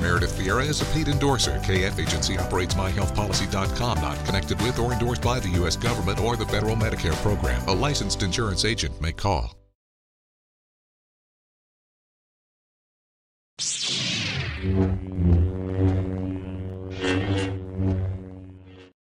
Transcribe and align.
Meredith 0.00 0.32
Vieira 0.38 0.66
is 0.66 0.80
a 0.80 0.84
paid 0.86 1.08
endorser. 1.08 1.58
KF 1.58 1.98
Agency 1.98 2.38
operates 2.38 2.74
MyHealthPolicy.com, 2.74 4.00
not 4.00 4.24
connected 4.26 4.60
with 4.62 4.78
or 4.78 4.92
endorsed 4.92 5.22
by 5.22 5.38
the 5.38 5.50
U.S. 5.60 5.76
government 5.76 6.18
or 6.20 6.36
the 6.36 6.46
federal 6.46 6.76
Medicare 6.76 7.16
program. 7.22 7.62
A 7.68 7.72
licensed 7.72 8.22
insurance 8.22 8.64
agent 8.64 8.98
may 9.00 9.12
call. 9.12 9.54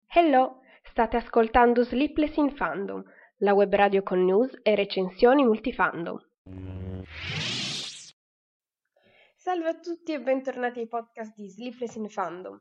Hello, 0.08 0.60
state 0.90 1.16
ascoltando 1.16 1.84
Sleepless 1.84 2.36
in 2.36 2.54
Fandom, 2.54 3.04
la 3.38 3.52
web 3.52 3.72
radio 3.72 4.02
con 4.02 4.24
news 4.24 4.50
e 4.62 4.74
recensioni 4.74 5.44
multifandom. 5.44 6.20
Salve 9.44 9.68
a 9.68 9.78
tutti 9.78 10.14
e 10.14 10.22
bentornati 10.22 10.78
ai 10.78 10.88
podcast 10.88 11.34
di 11.36 11.50
Sleepless 11.50 11.96
in 11.96 12.08
Fandom. 12.08 12.58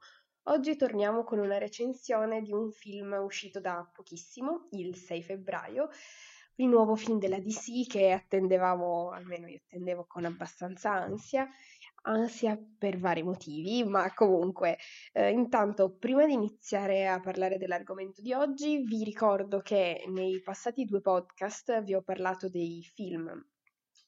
Oggi 0.48 0.76
torniamo 0.76 1.23
con 1.23 1.39
una 1.39 1.58
recensione 1.58 2.42
di 2.42 2.52
un 2.52 2.72
film 2.72 3.14
uscito 3.23 3.62
da 3.62 3.89
pochissimo, 3.89 4.67
il 4.72 4.94
6 4.94 5.23
febbraio, 5.23 5.88
il 6.56 6.67
nuovo 6.67 6.98
film 6.98 7.20
della 7.20 7.39
DC 7.39 7.88
che 7.88 8.11
attendevamo, 8.11 9.11
almeno 9.11 9.48
io 9.48 9.61
attendevo 9.64 10.04
con 10.06 10.26
abbastanza 10.26 10.92
ansia, 10.92 11.48
ansia 12.02 12.59
per 12.78 12.98
vari 12.98 13.23
motivi, 13.23 13.86
ma 13.86 14.14
comunque, 14.14 14.78
eh, 15.14 15.30
intanto 15.30 15.95
prima 15.95 16.26
di 16.26 16.34
iniziare 16.34 17.08
a 17.08 17.22
parlare 17.22 17.58
dell'argomento 17.58 18.22
di 18.22 18.34
oggi, 18.34 18.80
vi 18.80 19.06
ricordo 19.06 19.61
che 19.61 20.04
nei 20.09 20.42
passati 20.42 20.84
due 20.84 21.00
podcast 21.00 21.81
vi 21.84 21.94
ho 21.94 22.02
parlato 22.02 22.50
dei 22.50 22.84
film 22.94 23.42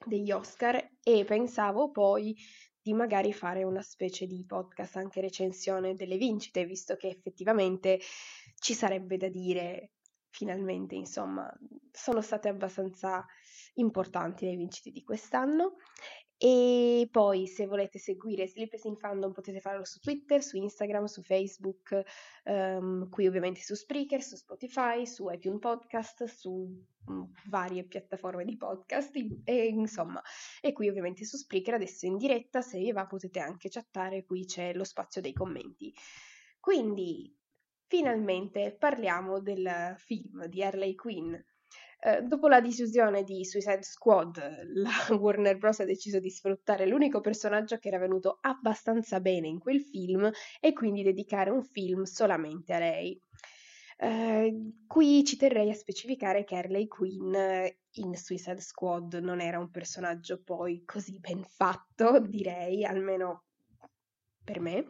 degli 0.05 0.31
Oscar 0.31 0.91
e 1.03 1.25
pensavo 1.25 1.91
poi 1.91 2.35
di 2.81 2.93
magari 2.93 3.33
fare 3.33 3.63
una 3.63 3.81
specie 3.81 4.27
di 4.27 4.45
podcast 4.45 4.97
anche 4.97 5.21
recensione 5.21 5.95
delle 5.95 6.17
vincite, 6.17 6.65
visto 6.65 6.95
che 6.95 7.07
effettivamente 7.07 7.99
ci 8.59 8.73
sarebbe 8.73 9.17
da 9.17 9.27
dire 9.27 9.94
finalmente, 10.35 10.95
insomma, 10.95 11.49
sono 11.91 12.19
state 12.19 12.49
abbastanza 12.49 13.25
importanti 13.75 14.45
le 14.45 14.57
vincite 14.57 14.91
di 14.91 15.01
quest'anno 15.01 15.77
e 16.37 17.07
poi 17.09 17.47
se 17.47 17.65
volete 17.65 17.97
seguire 17.97 18.45
Sleepers 18.45 18.83
in 18.83 18.97
Fandom 18.97 19.31
potete 19.31 19.61
farlo 19.61 19.85
su 19.85 19.99
Twitter, 19.99 20.43
su 20.43 20.57
Instagram, 20.57 21.05
su 21.05 21.21
Facebook, 21.21 22.03
um, 22.43 23.07
qui 23.09 23.25
ovviamente 23.25 23.61
su 23.61 23.75
Spreaker, 23.75 24.21
su 24.21 24.35
Spotify, 24.35 25.05
su 25.05 25.29
iTunes 25.31 25.59
Podcast, 25.61 26.25
su 26.25 26.85
um, 27.05 27.31
varie 27.47 27.85
piattaforme 27.85 28.43
di 28.43 28.57
podcast 28.57 29.15
e 29.45 29.65
insomma, 29.67 30.21
e 30.59 30.73
qui 30.73 30.89
ovviamente 30.89 31.23
su 31.23 31.37
Spreaker 31.37 31.75
adesso 31.75 32.05
in 32.05 32.17
diretta, 32.17 32.61
se 32.61 32.77
vi 32.77 32.91
va 32.91 33.05
potete 33.05 33.39
anche 33.39 33.69
chattare, 33.69 34.25
qui 34.25 34.43
c'è 34.43 34.73
lo 34.73 34.83
spazio 34.83 35.21
dei 35.21 35.33
commenti. 35.33 35.93
Quindi 36.59 37.33
finalmente 37.87 38.75
parliamo 38.77 39.39
del 39.39 39.95
film 39.97 40.45
di 40.47 40.63
Harley 40.63 40.95
Quinn 40.95 41.35
eh, 42.05 42.21
dopo 42.21 42.47
la 42.47 42.61
decisione 42.61 43.23
di 43.23 43.43
Suicide 43.43 43.81
Squad, 43.81 44.37
la 44.75 45.15
Warner 45.15 45.57
Bros. 45.57 45.79
ha 45.79 45.85
deciso 45.85 46.19
di 46.19 46.29
sfruttare 46.29 46.85
l'unico 46.85 47.19
personaggio 47.19 47.79
che 47.79 47.87
era 47.87 47.97
venuto 47.97 48.37
abbastanza 48.41 49.19
bene 49.19 49.47
in 49.47 49.57
quel 49.57 49.81
film 49.81 50.29
e 50.59 50.73
quindi 50.73 51.01
dedicare 51.01 51.49
un 51.49 51.63
film 51.63 52.03
solamente 52.03 52.73
a 52.73 52.79
lei. 52.79 53.19
Uh, 53.97 54.85
qui 54.85 55.23
ci 55.23 55.35
terrei 55.37 55.71
a 55.71 55.73
specificare 55.73 56.43
che 56.43 56.57
Harley 56.57 56.85
Quinn 56.85 57.33
in 57.93 58.13
Suicide 58.13 58.59
Squad 58.59 59.13
non 59.15 59.39
era 59.39 59.57
un 59.57 59.71
personaggio 59.71 60.43
poi 60.43 60.83
così 60.83 61.17
ben 61.19 61.43
fatto, 61.43 62.19
direi, 62.19 62.83
almeno 62.83 63.45
per 64.43 64.59
me. 64.59 64.85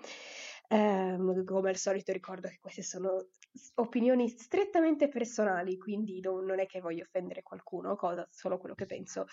Uh, 0.67 1.43
come 1.43 1.69
al 1.69 1.75
solito 1.75 2.11
ricordo 2.11 2.47
che 2.47 2.57
queste 2.59 2.81
sono 2.81 3.27
opinioni 3.75 4.27
strettamente 4.29 5.07
personali, 5.07 5.77
quindi 5.77 6.19
non, 6.19 6.45
non 6.45 6.59
è 6.59 6.65
che 6.65 6.81
voglio 6.81 7.03
offendere 7.03 7.41
qualcuno, 7.41 7.95
cosa, 7.95 8.27
solo 8.31 8.57
quello 8.57 8.75
che 8.75 8.85
penso 8.85 9.25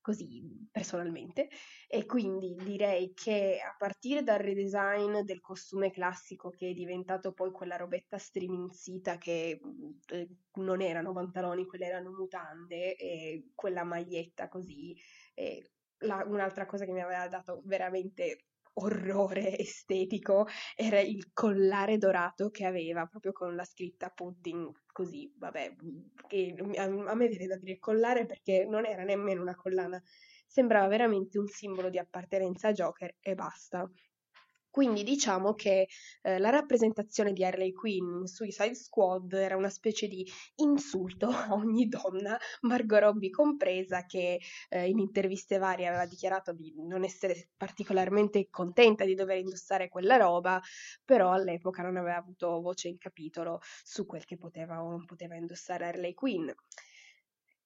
così 0.00 0.68
personalmente. 0.70 1.48
E 1.88 2.04
quindi 2.04 2.54
direi 2.54 3.12
che 3.14 3.58
a 3.60 3.74
partire 3.76 4.22
dal 4.22 4.38
redesign 4.38 5.20
del 5.20 5.40
costume 5.40 5.90
classico 5.90 6.50
che 6.50 6.70
è 6.70 6.72
diventato 6.72 7.32
poi 7.32 7.50
quella 7.50 7.76
robetta 7.76 8.18
striminzita 8.18 9.16
che 9.16 9.60
eh, 10.08 10.28
non 10.54 10.80
erano 10.82 11.12
pantaloni, 11.12 11.66
quelle 11.66 11.86
erano 11.86 12.10
mutande 12.10 12.96
e 12.96 13.50
quella 13.54 13.82
maglietta 13.82 14.48
così. 14.48 14.94
E 15.32 15.70
la, 15.98 16.22
un'altra 16.26 16.66
cosa 16.66 16.84
che 16.84 16.92
mi 16.92 17.02
aveva 17.02 17.26
dato 17.28 17.62
veramente 17.64 18.44
orrore 18.74 19.56
estetico 19.58 20.46
era 20.74 21.00
il 21.00 21.32
collare 21.32 21.98
dorato 21.98 22.50
che 22.50 22.64
aveva 22.64 23.06
proprio 23.06 23.32
con 23.32 23.54
la 23.54 23.64
scritta 23.64 24.08
pudding 24.10 24.70
così, 24.92 25.32
vabbè, 25.36 25.74
che 26.28 26.54
a, 26.76 27.14
me 27.14 27.28
viene 27.28 27.46
da 27.46 27.56
dire 27.56 27.78
collare 27.78 28.26
perché 28.26 28.64
non 28.64 28.86
era 28.86 29.02
nemmeno 29.02 29.42
una 29.42 29.56
collana, 29.56 30.00
sembrava 30.46 30.86
veramente 30.86 31.38
un 31.38 31.48
simbolo 31.48 31.90
di 31.90 31.98
appartenenza 31.98 32.68
a 32.68 32.72
Joker 32.72 33.16
e 33.20 33.34
basta. 33.34 33.90
Quindi 34.74 35.04
diciamo 35.04 35.54
che 35.54 35.86
eh, 36.22 36.38
la 36.40 36.50
rappresentazione 36.50 37.32
di 37.32 37.44
Harley 37.44 37.70
Quinn 37.70 38.22
in 38.22 38.26
Suicide 38.26 38.74
Squad 38.74 39.32
era 39.34 39.56
una 39.56 39.70
specie 39.70 40.08
di 40.08 40.28
insulto 40.56 41.28
a 41.30 41.54
ogni 41.54 41.86
donna, 41.86 42.36
Margot 42.62 42.98
Robbie 42.98 43.30
compresa, 43.30 44.04
che 44.04 44.40
eh, 44.70 44.88
in 44.88 44.98
interviste 44.98 45.58
varie 45.58 45.86
aveva 45.86 46.06
dichiarato 46.06 46.52
di 46.52 46.74
non 46.76 47.04
essere 47.04 47.50
particolarmente 47.56 48.48
contenta 48.50 49.04
di 49.04 49.14
dover 49.14 49.38
indossare 49.38 49.88
quella 49.88 50.16
roba, 50.16 50.60
però 51.04 51.30
all'epoca 51.30 51.82
non 51.82 51.96
aveva 51.96 52.16
avuto 52.16 52.60
voce 52.60 52.88
in 52.88 52.98
capitolo 52.98 53.60
su 53.84 54.06
quel 54.06 54.24
che 54.24 54.36
poteva 54.36 54.82
o 54.82 54.90
non 54.90 55.04
poteva 55.04 55.36
indossare 55.36 55.86
Harley 55.86 56.14
Quinn. 56.14 56.50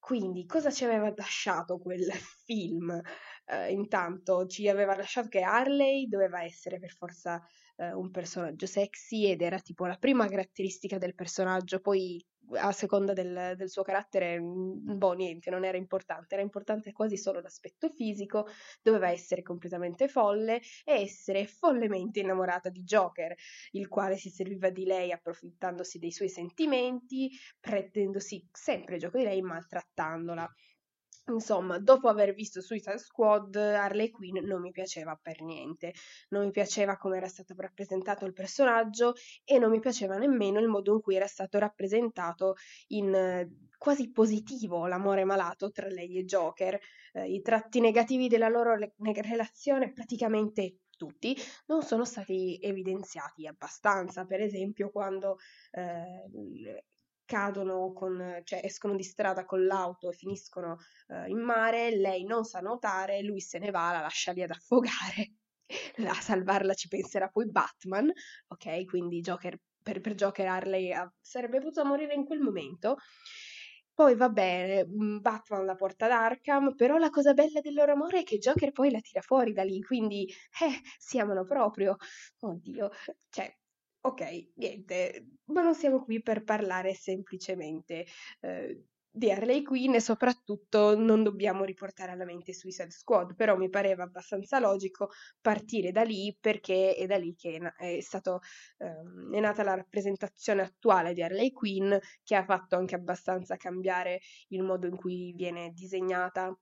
Quindi 0.08 0.46
cosa 0.46 0.70
ci 0.70 0.84
aveva 0.84 1.12
lasciato 1.14 1.78
quel 1.78 2.10
film? 2.44 2.98
eh, 3.44 3.70
intanto 3.72 4.46
ci 4.46 4.68
aveva 4.68 4.94
lasciato 4.96 5.28
che 5.28 5.42
Harley 5.42 6.06
doveva 6.08 6.42
essere 6.42 6.78
per 6.78 6.90
forza 6.92 7.42
eh, 7.78 7.92
un 7.92 8.10
personaggio 8.10 8.66
sexy 8.66 9.30
ed 9.30 9.42
era 9.42 9.58
tipo 9.60 9.86
la 9.86 9.96
prima 9.96 10.26
caratteristica 10.28 10.98
del 10.98 11.14
personaggio, 11.14 11.80
poi 11.80 12.24
a 12.56 12.72
seconda 12.72 13.12
del, 13.12 13.54
del, 13.56 13.68
suo 13.68 13.82
carattere, 13.82 14.40
mm, 14.40 14.96
boh, 14.96 15.12
niente, 15.12 15.50
non 15.50 15.64
era 15.64 15.76
importante, 15.76 16.34
era 16.34 16.42
importante 16.42 16.92
quasi 16.92 17.16
solo 17.16 17.40
l'aspetto 17.40 17.88
fisico, 17.90 18.46
doveva 18.82 19.10
essere 19.10 19.42
completamente 19.42 20.08
folle 20.08 20.60
e 20.84 21.02
essere 21.02 21.46
follemente 21.46 22.20
innamorata 22.20 22.68
di 22.70 22.82
Joker, 22.84 23.34
il 23.72 23.88
quale 23.88 24.16
si 24.16 24.30
serviva 24.30 24.70
di 24.70 24.84
lei 24.84 25.12
approfittandosi 25.12 25.98
dei 25.98 26.12
suoi 26.12 26.28
sentimenti, 26.28 27.30
prendendosi 27.60 28.46
sempre 28.50 28.96
gioco 28.96 29.18
di 29.18 29.24
lei, 29.24 29.42
maltrattandola. 29.42 30.48
Insomma, 31.28 31.78
dopo 31.78 32.08
aver 32.08 32.32
visto 32.32 32.60
Suicide 32.62 32.98
Squad, 32.98 33.54
Harley 33.56 34.10
Quinn 34.10 34.38
non 34.44 34.60
mi 34.62 34.70
piaceva 34.70 35.18
per 35.20 35.42
niente. 35.42 35.92
Non 36.30 36.44
mi 36.46 36.50
piaceva 36.50 36.96
come 36.96 37.18
era 37.18 37.28
stato 37.28 37.54
rappresentato 37.56 38.24
il 38.24 38.32
personaggio 38.32 39.12
e 39.44 39.58
non 39.58 39.70
mi 39.70 39.78
piaceva 39.80 40.16
nemmeno 40.16 40.58
il 40.58 40.68
modo 40.68 40.94
in 40.94 41.00
cui 41.00 41.16
era 41.16 41.26
stato 41.26 41.58
rappresentato 41.58 42.54
in 42.88 43.14
eh, 43.14 43.50
quasi 43.76 44.10
positivo 44.10 44.86
l'amore 44.86 45.24
malato 45.24 45.70
tra 45.70 45.88
lei 45.88 46.16
e 46.18 46.24
Joker. 46.24 46.78
Eh, 47.12 47.30
I 47.32 47.42
tratti 47.42 47.80
negativi 47.80 48.28
della 48.28 48.48
loro 48.48 48.74
le- 48.76 48.94
relazione 49.22 49.92
praticamente 49.92 50.78
tutti 50.96 51.36
non 51.66 51.82
sono 51.82 52.04
stati 52.04 52.58
evidenziati 52.60 53.46
abbastanza. 53.46 54.24
Per 54.24 54.40
esempio, 54.40 54.90
quando 54.90 55.36
eh, 55.72 56.84
cadono 57.28 57.92
con, 57.92 58.40
cioè 58.42 58.62
escono 58.64 58.96
di 58.96 59.02
strada 59.02 59.44
con 59.44 59.66
l'auto 59.66 60.08
e 60.08 60.14
finiscono 60.14 60.78
uh, 61.08 61.28
in 61.28 61.40
mare, 61.40 61.94
lei 61.94 62.24
non 62.24 62.44
sa 62.44 62.60
nuotare, 62.60 63.22
lui 63.22 63.40
se 63.40 63.58
ne 63.58 63.70
va, 63.70 63.92
la 63.92 64.00
lascia 64.00 64.32
lì 64.32 64.42
ad 64.42 64.50
affogare. 64.50 65.34
A 66.08 66.14
salvarla 66.14 66.72
ci 66.72 66.88
penserà 66.88 67.28
poi 67.28 67.50
Batman, 67.50 68.10
ok? 68.48 68.86
Quindi 68.86 69.20
Joker, 69.20 69.60
per, 69.82 70.00
per 70.00 70.14
Joker 70.14 70.46
Harley 70.46 70.90
uh, 70.90 71.06
sarebbe 71.20 71.58
potuta 71.58 71.84
morire 71.84 72.14
in 72.14 72.24
quel 72.24 72.40
momento. 72.40 72.96
Poi 73.92 74.16
va 74.16 74.30
bene, 74.30 74.86
mm, 74.86 75.18
Batman 75.18 75.66
la 75.66 75.74
porta 75.74 76.06
ad 76.06 76.12
Arkham, 76.12 76.74
però 76.76 76.96
la 76.96 77.10
cosa 77.10 77.34
bella 77.34 77.60
del 77.60 77.74
loro 77.74 77.92
amore 77.92 78.20
è 78.20 78.22
che 78.22 78.38
Joker 78.38 78.72
poi 78.72 78.90
la 78.90 79.00
tira 79.00 79.20
fuori 79.20 79.52
da 79.52 79.64
lì, 79.64 79.82
quindi 79.82 80.24
eh, 80.24 80.80
si 80.98 81.18
amano 81.18 81.44
proprio. 81.44 81.96
Oddio, 82.40 82.90
cioè, 83.28 83.54
ok, 84.00 84.52
niente, 84.54 85.26
ma 85.46 85.62
non 85.62 85.74
siamo 85.74 86.02
qui 86.04 86.22
per 86.22 86.44
parlare 86.44 86.94
semplicemente 86.94 88.06
eh, 88.40 88.84
di 89.10 89.30
Harley 89.30 89.62
Quinn 89.62 89.94
e 89.94 90.00
soprattutto 90.00 90.96
non 90.96 91.22
dobbiamo 91.24 91.64
riportare 91.64 92.12
alla 92.12 92.24
mente 92.24 92.52
Suicide 92.54 92.90
Squad, 92.90 93.34
però 93.34 93.56
mi 93.56 93.68
pareva 93.68 94.04
abbastanza 94.04 94.60
logico 94.60 95.08
partire 95.40 95.90
da 95.90 96.02
lì 96.02 96.36
perché 96.40 96.94
è 96.94 97.06
da 97.06 97.16
lì 97.16 97.34
che 97.34 97.58
è, 97.76 98.00
stato, 98.00 98.40
ehm, 98.78 99.34
è 99.34 99.40
nata 99.40 99.62
la 99.64 99.74
rappresentazione 99.74 100.62
attuale 100.62 101.12
di 101.14 101.22
Harley 101.22 101.50
Quinn 101.52 101.94
che 102.22 102.34
ha 102.36 102.44
fatto 102.44 102.76
anche 102.76 102.94
abbastanza 102.94 103.56
cambiare 103.56 104.20
il 104.48 104.62
modo 104.62 104.86
in 104.86 104.96
cui 104.96 105.32
viene 105.34 105.70
disegnata. 105.72 106.56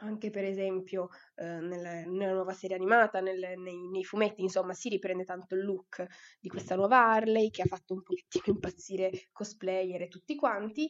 Anche 0.00 0.30
per 0.30 0.42
esempio 0.44 1.08
eh, 1.36 1.44
nel, 1.44 2.08
nella 2.08 2.32
nuova 2.32 2.52
serie 2.52 2.76
animata, 2.76 3.20
nel, 3.20 3.58
nei, 3.58 3.88
nei, 3.88 4.04
fumetti, 4.04 4.42
insomma, 4.42 4.72
si 4.72 4.88
riprende 4.88 5.24
tanto 5.24 5.54
il 5.54 5.64
look 5.64 6.06
di 6.38 6.48
questa 6.48 6.76
nuova 6.76 7.04
Harley 7.06 7.50
che 7.50 7.62
ha 7.62 7.66
fatto 7.66 7.94
un 7.94 8.02
pochettino 8.02 8.44
impazzire 8.54 9.28
cosplayer 9.32 10.02
e 10.02 10.08
tutti 10.08 10.36
quanti. 10.36 10.88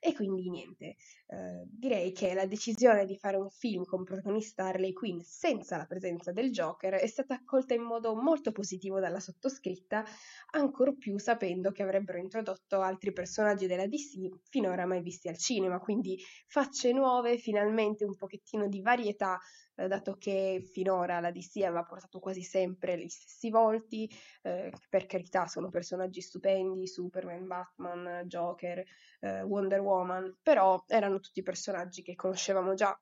E 0.00 0.14
quindi 0.14 0.50
niente, 0.50 0.96
eh, 1.26 1.64
direi 1.66 2.12
che 2.12 2.34
la 2.34 2.46
decisione 2.46 3.06
di 3.06 3.16
fare 3.16 3.36
un 3.36 3.48
film 3.50 3.84
con 3.84 4.04
protagonista 4.04 4.66
Harley 4.66 4.92
Quinn 4.92 5.18
senza 5.20 5.76
la 5.76 5.86
presenza 5.86 6.30
del 6.30 6.50
Joker 6.50 6.94
è 6.94 7.06
stata 7.06 7.34
accolta 7.34 7.74
in 7.74 7.82
modo 7.82 8.14
molto 8.14 8.52
positivo 8.52 9.00
dalla 9.00 9.20
sottoscritta, 9.20 10.04
ancor 10.52 10.96
più 10.96 11.18
sapendo 11.18 11.72
che 11.72 11.82
avrebbero 11.82 12.18
introdotto 12.18 12.80
altri 12.80 13.12
personaggi 13.12 13.66
della 13.66 13.86
DC 13.86 14.28
finora 14.50 14.86
mai 14.86 15.00
visti 15.00 15.28
al 15.28 15.38
cinema, 15.38 15.78
quindi 15.78 16.18
facce 16.46 16.92
nuove, 16.92 17.38
finalmente 17.38 18.04
un 18.04 18.14
pochettino 18.14 18.68
di 18.68 18.80
varietà 18.80 19.38
eh, 19.76 19.88
dato 19.88 20.16
che 20.16 20.60
finora 20.72 21.20
la 21.20 21.30
DC 21.30 21.62
aveva 21.62 21.84
portato 21.84 22.18
quasi 22.18 22.42
sempre 22.42 22.98
gli 22.98 23.08
stessi 23.08 23.50
volti, 23.50 24.10
eh, 24.42 24.72
per 24.88 25.06
carità 25.06 25.46
sono 25.46 25.68
personaggi 25.68 26.20
stupendi, 26.20 26.86
Superman, 26.86 27.46
Batman, 27.46 28.24
Joker, 28.26 28.82
eh, 29.20 29.42
Wonder 29.42 29.80
Woman, 29.80 30.38
però 30.42 30.82
erano 30.86 31.20
tutti 31.20 31.42
personaggi 31.42 32.02
che 32.02 32.14
conoscevamo 32.14 32.74
già. 32.74 32.98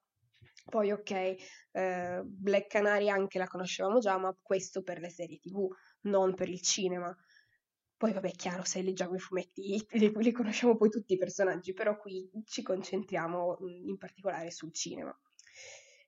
Poi 0.71 0.93
ok, 0.93 1.11
eh, 1.73 2.23
Black 2.25 2.69
Canary 2.69 3.09
anche 3.09 3.39
la 3.39 3.47
conoscevamo 3.47 3.99
già, 3.99 4.17
ma 4.19 4.35
questo 4.41 4.83
per 4.83 4.99
le 4.99 5.11
serie 5.11 5.39
tv, 5.39 5.69
non 6.03 6.35
per 6.35 6.49
il 6.49 6.63
cinema. 6.63 7.15
Poi 7.97 8.13
vabbè, 8.13 8.29
è 8.29 8.33
chiaro, 8.33 8.65
se 8.65 8.83
leggiamo 8.83 9.15
i 9.15 9.19
fumetti 9.19 9.87
li, 9.93 10.13
li, 10.15 10.33
conosciamo 10.33 10.77
poi 10.77 10.91
tutti 10.91 11.15
i 11.15 11.19
personaggi, 11.19 11.73
però 11.73 11.97
qui 11.97 12.31
ci 12.45 12.63
concentriamo 12.63 13.59
in 13.87 13.97
particolare 13.97 14.51
sul 14.51 14.73
cinema. 14.73 15.17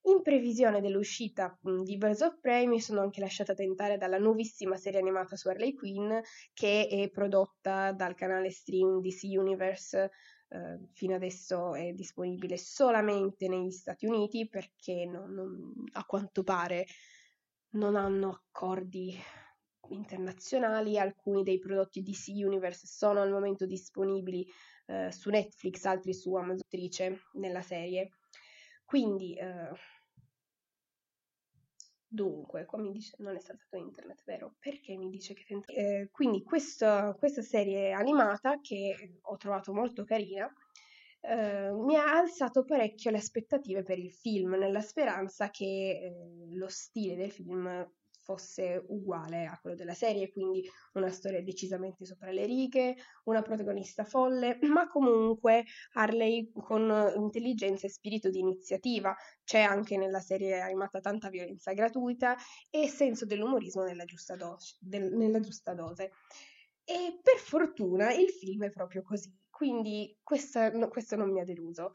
In 0.08 0.22
previsione 0.22 0.80
dell'uscita 0.80 1.58
di 1.60 1.96
Birds 1.96 2.20
of 2.20 2.38
Prey 2.40 2.68
mi 2.68 2.80
sono 2.80 3.00
anche 3.00 3.18
lasciata 3.18 3.54
tentare 3.54 3.98
dalla 3.98 4.18
nuovissima 4.18 4.76
serie 4.76 5.00
animata 5.00 5.34
su 5.34 5.48
Harley 5.48 5.74
Quinn 5.74 6.16
che 6.52 6.86
è 6.86 7.10
prodotta 7.10 7.90
dal 7.90 8.14
canale 8.14 8.50
stream 8.50 9.00
DC 9.00 9.22
Universe. 9.36 10.10
Eh, 10.48 10.78
fino 10.92 11.16
adesso 11.16 11.74
è 11.74 11.90
disponibile 11.90 12.56
solamente 12.56 13.48
negli 13.48 13.72
Stati 13.72 14.06
Uniti 14.06 14.48
perché 14.48 15.06
non, 15.06 15.34
non, 15.34 15.72
a 15.94 16.04
quanto 16.04 16.44
pare 16.44 16.86
non 17.70 17.96
hanno 17.96 18.44
accordi 18.46 19.12
internazionali. 19.88 21.00
Alcuni 21.00 21.42
dei 21.42 21.58
prodotti 21.58 22.02
DC 22.02 22.28
Universe 22.28 22.86
sono 22.86 23.22
al 23.22 23.32
momento 23.32 23.66
disponibili 23.66 24.46
eh, 24.86 25.10
su 25.10 25.30
Netflix, 25.30 25.84
altri 25.84 26.14
su 26.14 26.32
Amazon 26.36 26.62
nella 27.32 27.62
serie. 27.62 28.12
Quindi 28.84 29.34
eh, 29.34 29.70
Dunque, 32.16 32.64
qua 32.64 32.78
mi 32.78 32.92
dice 32.92 33.14
non 33.18 33.36
è 33.36 33.40
saltato 33.40 33.76
internet, 33.76 34.22
vero? 34.24 34.54
Perché 34.58 34.96
mi 34.96 35.10
dice 35.10 35.34
che 35.34 35.44
tenta... 35.46 35.70
Eh, 35.70 36.08
quindi 36.10 36.42
questa, 36.42 37.14
questa 37.18 37.42
serie 37.42 37.92
animata 37.92 38.58
che 38.62 39.18
ho 39.20 39.36
trovato 39.36 39.74
molto 39.74 40.02
carina 40.04 40.50
eh, 41.20 41.70
mi 41.72 41.94
ha 41.94 42.16
alzato 42.16 42.64
parecchio 42.64 43.10
le 43.10 43.18
aspettative 43.18 43.82
per 43.82 43.98
il 43.98 44.10
film, 44.10 44.54
nella 44.54 44.80
speranza 44.80 45.50
che 45.50 45.64
eh, 45.64 46.56
lo 46.56 46.68
stile 46.68 47.16
del 47.16 47.30
film 47.30 47.86
fosse 48.26 48.82
uguale 48.88 49.46
a 49.46 49.56
quello 49.61 49.76
della 49.76 49.94
serie, 49.94 50.32
quindi 50.32 50.69
una 50.94 51.11
storia 51.11 51.40
decisamente 51.43 52.05
sopra 52.05 52.32
le 52.32 52.44
righe, 52.44 52.96
una 53.25 53.40
protagonista 53.40 54.02
folle, 54.05 54.58
ma 54.67 54.88
comunque 54.88 55.64
Harley 55.93 56.50
con 56.52 57.12
intelligenza 57.14 57.87
e 57.87 57.90
spirito 57.90 58.28
di 58.28 58.40
iniziativa. 58.40 59.14
C'è 59.44 59.61
anche 59.61 59.96
nella 59.96 60.19
serie 60.19 60.61
animata 60.61 60.99
tanta 60.99 61.28
violenza 61.28 61.73
gratuita 61.73 62.37
e 62.69 62.88
senso 62.88 63.26
dell'umorismo 63.26 63.84
nella 63.84 64.05
giusta, 64.05 64.34
do- 64.34 64.58
del- 64.81 65.14
nella 65.14 65.38
giusta 65.38 65.73
dose. 65.73 66.11
E 66.84 67.20
per 67.23 67.38
fortuna 67.38 68.12
il 68.12 68.28
film 68.28 68.64
è 68.64 68.70
proprio 68.70 69.02
così, 69.02 69.32
quindi 69.49 70.19
questa, 70.20 70.70
no, 70.73 70.88
questo 70.88 71.14
non 71.14 71.31
mi 71.31 71.40
ha 71.40 71.44
deluso. 71.44 71.93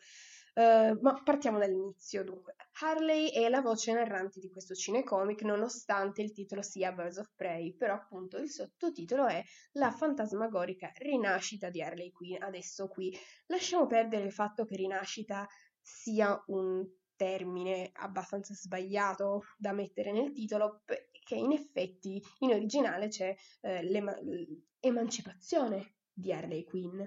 Uh, 0.53 0.99
ma 0.99 1.21
partiamo 1.23 1.59
dall'inizio 1.59 2.25
dunque. 2.25 2.55
Harley 2.81 3.29
è 3.29 3.47
la 3.47 3.61
voce 3.61 3.93
narrante 3.93 4.41
di 4.41 4.49
questo 4.49 4.75
cinecomic 4.75 5.43
nonostante 5.43 6.21
il 6.21 6.33
titolo 6.33 6.61
sia 6.61 6.91
Birds 6.91 7.17
of 7.17 7.31
Prey, 7.35 7.73
però 7.75 7.93
appunto 7.93 8.37
il 8.37 8.49
sottotitolo 8.49 9.27
è 9.27 9.41
La 9.73 9.91
fantasmagorica 9.91 10.91
rinascita 10.95 11.69
di 11.69 11.81
Harley 11.81 12.11
Quinn. 12.11 12.41
Adesso 12.41 12.89
qui 12.89 13.17
lasciamo 13.45 13.87
perdere 13.87 14.25
il 14.25 14.33
fatto 14.33 14.65
che 14.65 14.75
rinascita 14.75 15.47
sia 15.79 16.43
un 16.47 16.85
termine 17.15 17.89
abbastanza 17.93 18.53
sbagliato 18.53 19.43
da 19.57 19.71
mettere 19.71 20.11
nel 20.11 20.33
titolo, 20.33 20.81
perché 20.83 21.35
in 21.35 21.53
effetti 21.53 22.21
in 22.39 22.51
originale 22.51 23.07
c'è 23.07 23.33
eh, 23.61 23.83
l'emancipazione 23.83 25.95
di 26.11 26.33
Harley 26.33 26.63
Quinn 26.63 27.01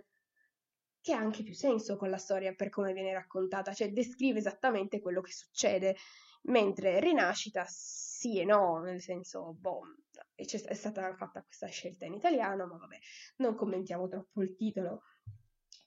che 1.04 1.12
ha 1.12 1.18
anche 1.18 1.42
più 1.42 1.52
senso 1.52 1.98
con 1.98 2.08
la 2.08 2.16
storia 2.16 2.54
per 2.54 2.70
come 2.70 2.94
viene 2.94 3.12
raccontata, 3.12 3.74
cioè 3.74 3.92
descrive 3.92 4.38
esattamente 4.38 5.02
quello 5.02 5.20
che 5.20 5.32
succede, 5.32 5.96
mentre 6.44 6.99
Rinascita 6.99 7.66
sì 7.68 8.38
e 8.38 8.44
no, 8.46 8.80
nel 8.80 9.02
senso, 9.02 9.52
boh, 9.52 9.82
è 10.34 10.73
stata 10.73 11.14
fatta 11.14 11.42
questa 11.42 11.66
scelta 11.66 12.06
in 12.06 12.14
italiano, 12.14 12.66
ma 12.66 12.78
vabbè, 12.78 12.96
non 13.37 13.54
commentiamo 13.54 14.08
troppo 14.08 14.40
il 14.40 14.56
titolo. 14.56 15.02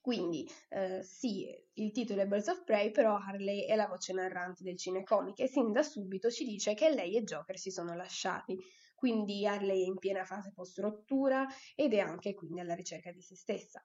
Quindi, 0.00 0.48
eh, 0.68 1.02
sì, 1.02 1.48
il 1.72 1.90
titolo 1.90 2.20
è 2.20 2.26
Birds 2.28 2.46
of 2.46 2.62
Prey, 2.62 2.92
però 2.92 3.16
Harley 3.16 3.66
è 3.66 3.74
la 3.74 3.88
voce 3.88 4.12
narrante 4.12 4.62
del 4.62 4.78
cinecomic 4.78 5.40
e 5.40 5.48
sin 5.48 5.72
da 5.72 5.82
subito 5.82 6.30
ci 6.30 6.44
dice 6.44 6.74
che 6.74 6.90
lei 6.90 7.16
e 7.16 7.24
Joker 7.24 7.58
si 7.58 7.72
sono 7.72 7.96
lasciati. 7.96 8.56
Quindi 8.94 9.44
Harley 9.48 9.82
è 9.82 9.86
in 9.86 9.98
piena 9.98 10.24
fase 10.24 10.52
post-rottura 10.54 11.44
ed 11.74 11.92
è 11.92 11.98
anche 11.98 12.34
quindi 12.34 12.60
alla 12.60 12.74
ricerca 12.76 13.10
di 13.10 13.20
se 13.20 13.34
stessa. 13.34 13.84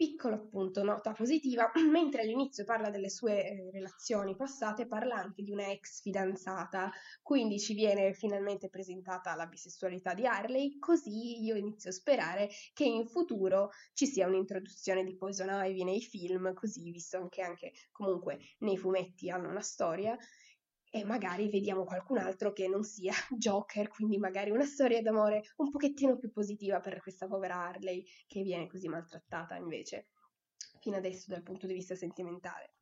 Piccolo 0.00 0.36
appunto, 0.36 0.82
nota 0.82 1.12
positiva, 1.12 1.70
mentre 1.92 2.22
all'inizio 2.22 2.64
parla 2.64 2.88
delle 2.88 3.10
sue 3.10 3.44
eh, 3.44 3.70
relazioni 3.70 4.34
passate, 4.34 4.86
parla 4.86 5.16
anche 5.16 5.42
di 5.42 5.50
una 5.50 5.70
ex 5.70 6.00
fidanzata, 6.00 6.90
quindi 7.20 7.58
ci 7.58 7.74
viene 7.74 8.14
finalmente 8.14 8.70
presentata 8.70 9.34
la 9.34 9.44
bisessualità 9.44 10.14
di 10.14 10.26
Harley, 10.26 10.78
così 10.78 11.44
io 11.44 11.54
inizio 11.54 11.90
a 11.90 11.92
sperare 11.92 12.48
che 12.72 12.84
in 12.84 13.06
futuro 13.08 13.72
ci 13.92 14.06
sia 14.06 14.26
un'introduzione 14.26 15.04
di 15.04 15.16
Poison 15.16 15.50
Ivy 15.50 15.84
nei 15.84 16.00
film, 16.00 16.54
così 16.54 16.90
visto 16.90 17.28
che 17.28 17.42
anche 17.42 17.72
comunque 17.92 18.38
nei 18.60 18.78
fumetti 18.78 19.28
hanno 19.28 19.50
una 19.50 19.60
storia, 19.60 20.16
e 20.90 21.04
magari 21.04 21.48
vediamo 21.48 21.84
qualcun 21.84 22.18
altro 22.18 22.52
che 22.52 22.68
non 22.68 22.82
sia 22.82 23.12
Joker, 23.30 23.88
quindi 23.88 24.18
magari 24.18 24.50
una 24.50 24.64
storia 24.64 25.00
d'amore 25.00 25.42
un 25.56 25.70
pochettino 25.70 26.16
più 26.18 26.30
positiva 26.30 26.80
per 26.80 27.00
questa 27.00 27.26
povera 27.26 27.56
Harley 27.56 28.04
che 28.26 28.42
viene 28.42 28.66
così 28.66 28.88
maltrattata 28.88 29.56
invece 29.56 30.08
fino 30.80 30.96
adesso 30.96 31.26
dal 31.28 31.42
punto 31.42 31.66
di 31.66 31.74
vista 31.74 31.94
sentimentale. 31.94 32.74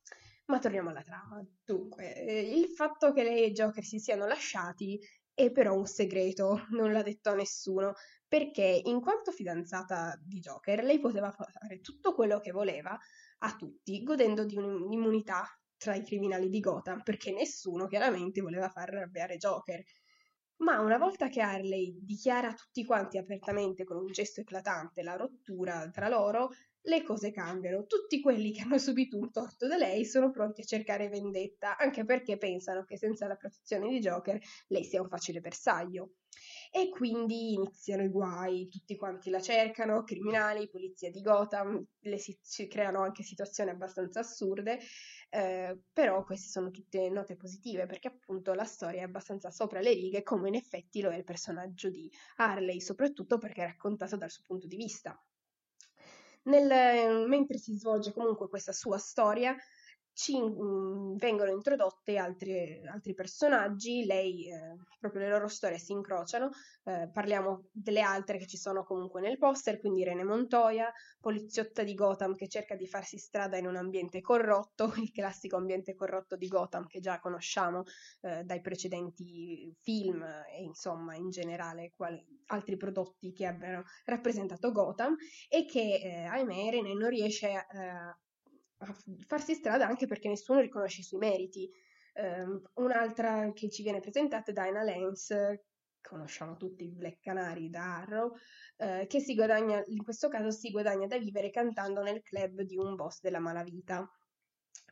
Ma 0.46 0.58
torniamo 0.58 0.88
alla 0.88 1.02
trama. 1.02 1.44
Dunque, 1.62 2.14
eh, 2.14 2.56
il 2.56 2.68
fatto 2.68 3.12
che 3.12 3.22
lei 3.22 3.44
e 3.44 3.52
Joker 3.52 3.84
si 3.84 3.98
siano 3.98 4.26
lasciati 4.26 4.98
è 5.34 5.50
però 5.50 5.74
un 5.74 5.86
segreto, 5.86 6.64
non 6.70 6.92
l'ha 6.92 7.02
detto 7.02 7.30
a 7.30 7.34
nessuno, 7.34 7.92
perché 8.26 8.80
in 8.84 9.00
quanto 9.00 9.30
fidanzata 9.30 10.18
di 10.24 10.40
Joker, 10.40 10.82
lei 10.82 10.98
poteva 11.00 11.30
fare 11.30 11.80
tutto 11.80 12.14
quello 12.14 12.40
che 12.40 12.50
voleva 12.50 12.98
a 13.40 13.56
tutti, 13.56 14.02
godendo 14.02 14.44
di 14.44 14.56
un'immunità 14.56 15.44
tra 15.78 15.94
i 15.94 16.02
criminali 16.02 16.48
di 16.48 16.60
Gotham, 16.60 17.02
perché 17.02 17.32
nessuno 17.32 17.86
chiaramente 17.86 18.42
voleva 18.42 18.68
far 18.68 18.90
arrabbiare 18.90 19.36
Joker. 19.36 19.82
Ma 20.58 20.80
una 20.80 20.98
volta 20.98 21.28
che 21.28 21.40
Harley 21.40 21.96
dichiara 22.02 22.48
a 22.48 22.54
tutti 22.54 22.84
quanti 22.84 23.16
apertamente 23.16 23.84
con 23.84 23.96
un 23.96 24.10
gesto 24.10 24.40
eclatante 24.40 25.02
la 25.02 25.14
rottura 25.14 25.88
tra 25.90 26.08
loro, 26.08 26.50
le 26.88 27.02
cose 27.04 27.30
cambiano. 27.30 27.86
Tutti 27.86 28.20
quelli 28.20 28.50
che 28.52 28.62
hanno 28.62 28.78
subito 28.78 29.18
un 29.18 29.30
torto 29.30 29.68
da 29.68 29.76
lei 29.76 30.04
sono 30.04 30.30
pronti 30.30 30.62
a 30.62 30.64
cercare 30.64 31.08
vendetta, 31.08 31.76
anche 31.76 32.04
perché 32.04 32.38
pensano 32.38 32.84
che 32.84 32.96
senza 32.96 33.28
la 33.28 33.36
protezione 33.36 33.88
di 33.88 34.00
Joker 34.00 34.38
lei 34.68 34.84
sia 34.84 35.00
un 35.00 35.08
facile 35.08 35.40
bersaglio. 35.40 36.14
E 36.70 36.88
quindi 36.88 37.54
iniziano 37.54 38.02
i 38.02 38.08
guai, 38.08 38.68
tutti 38.68 38.96
quanti 38.96 39.30
la 39.30 39.40
cercano, 39.40 40.02
criminali, 40.02 40.68
polizia 40.68 41.10
di 41.10 41.20
Gotham, 41.20 41.84
le 42.00 42.18
si, 42.18 42.36
si 42.40 42.66
creano 42.66 43.02
anche 43.02 43.22
situazioni 43.22 43.70
abbastanza 43.70 44.20
assurde, 44.20 44.78
eh, 45.30 45.78
però 45.92 46.24
queste 46.24 46.48
sono 46.48 46.70
tutte 46.70 47.08
note 47.10 47.36
positive 47.36 47.86
perché 47.86 48.08
appunto 48.08 48.54
la 48.54 48.64
storia 48.64 49.00
è 49.00 49.04
abbastanza 49.04 49.50
sopra 49.50 49.80
le 49.80 49.92
righe, 49.92 50.22
come 50.22 50.48
in 50.48 50.54
effetti 50.54 51.00
lo 51.00 51.10
è 51.10 51.16
il 51.16 51.24
personaggio 51.24 51.90
di 51.90 52.10
Harley, 52.36 52.80
soprattutto 52.80 53.38
perché 53.38 53.62
è 53.62 53.66
raccontato 53.66 54.16
dal 54.16 54.30
suo 54.30 54.44
punto 54.46 54.66
di 54.66 54.76
vista. 54.76 55.20
Nel, 56.44 57.28
mentre 57.28 57.58
si 57.58 57.74
svolge 57.76 58.12
comunque 58.12 58.48
questa 58.48 58.72
sua 58.72 58.96
storia, 58.96 59.54
ci 60.18 60.36
mh, 60.36 60.62
mm, 60.62 61.16
vengono 61.16 61.52
introdotti 61.52 62.18
altri, 62.18 62.84
altri 62.88 63.14
personaggi, 63.14 64.04
lei, 64.04 64.50
eh, 64.50 64.74
proprio 64.98 65.22
le 65.22 65.28
loro 65.28 65.46
storie 65.46 65.78
si 65.78 65.92
incrociano, 65.92 66.50
eh, 66.86 67.08
parliamo 67.12 67.68
delle 67.70 68.00
altre 68.00 68.36
che 68.36 68.48
ci 68.48 68.56
sono 68.56 68.82
comunque 68.82 69.20
nel 69.20 69.38
poster, 69.38 69.78
quindi 69.78 70.02
Rene 70.02 70.24
Montoya, 70.24 70.92
poliziotta 71.20 71.84
di 71.84 71.94
Gotham 71.94 72.34
che 72.34 72.48
cerca 72.48 72.74
di 72.74 72.88
farsi 72.88 73.16
strada 73.16 73.58
in 73.58 73.68
un 73.68 73.76
ambiente 73.76 74.20
corrotto, 74.20 74.92
il 74.98 75.12
classico 75.12 75.56
ambiente 75.56 75.94
corrotto 75.94 76.34
di 76.34 76.48
Gotham 76.48 76.88
che 76.88 76.98
già 76.98 77.20
conosciamo 77.20 77.84
eh, 78.22 78.42
dai 78.42 78.60
precedenti 78.60 79.72
film 79.80 80.20
e 80.20 80.62
insomma 80.64 81.14
in 81.14 81.30
generale 81.30 81.92
quali, 81.94 82.20
altri 82.46 82.76
prodotti 82.76 83.32
che 83.32 83.46
abbiano 83.46 83.84
rappresentato 84.04 84.72
Gotham 84.72 85.14
e 85.48 85.64
che 85.64 86.00
eh, 86.02 86.24
ahimè 86.24 86.70
Rene 86.70 86.94
non 86.94 87.08
riesce 87.08 87.52
a 87.52 88.18
a 88.78 88.96
farsi 89.26 89.54
strada 89.54 89.86
anche 89.86 90.06
perché 90.06 90.28
nessuno 90.28 90.60
riconosce 90.60 91.00
i 91.00 91.04
suoi 91.04 91.20
meriti. 91.20 91.70
Um, 92.14 92.60
un'altra 92.74 93.52
che 93.52 93.68
ci 93.68 93.82
viene 93.82 94.00
presentata 94.00 94.50
è 94.50 94.54
Dinah 94.54 94.82
Lance, 94.82 95.66
conosciamo 96.00 96.56
tutti 96.56 96.84
il 96.84 96.94
Black 96.94 97.20
Canary 97.20 97.70
da 97.70 97.98
Arrow, 97.98 98.34
eh, 98.76 99.06
che 99.08 99.20
si 99.20 99.34
guadagna, 99.34 99.82
in 99.86 100.02
questo 100.02 100.28
caso 100.28 100.50
si 100.50 100.70
guadagna 100.70 101.06
da 101.06 101.18
vivere 101.18 101.50
cantando 101.50 102.02
nel 102.02 102.22
club 102.22 102.62
di 102.62 102.76
un 102.76 102.94
boss 102.94 103.20
della 103.20 103.38
malavita 103.38 104.10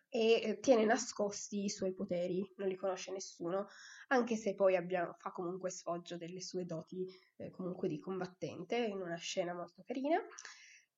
e 0.09 0.41
eh, 0.43 0.59
tiene 0.61 0.85
nascosti 0.85 1.65
i 1.65 1.69
suoi 1.69 1.93
poteri, 1.93 2.49
non 2.57 2.69
li 2.69 2.77
conosce 2.77 3.11
nessuno, 3.13 3.67
anche 4.09 4.37
se 4.37 4.55
poi 4.55 4.77
abbia, 4.77 5.13
fa 5.19 5.31
comunque 5.33 5.71
sfoggio 5.71 6.17
delle 6.17 6.41
sue 6.41 6.65
doti 6.65 7.07
eh, 7.37 7.51
comunque 7.51 7.89
di 7.89 7.99
combattente 7.99 8.77
in 8.77 9.01
una 9.01 9.17
scena 9.17 9.53
molto 9.53 9.83
carina. 9.85 10.21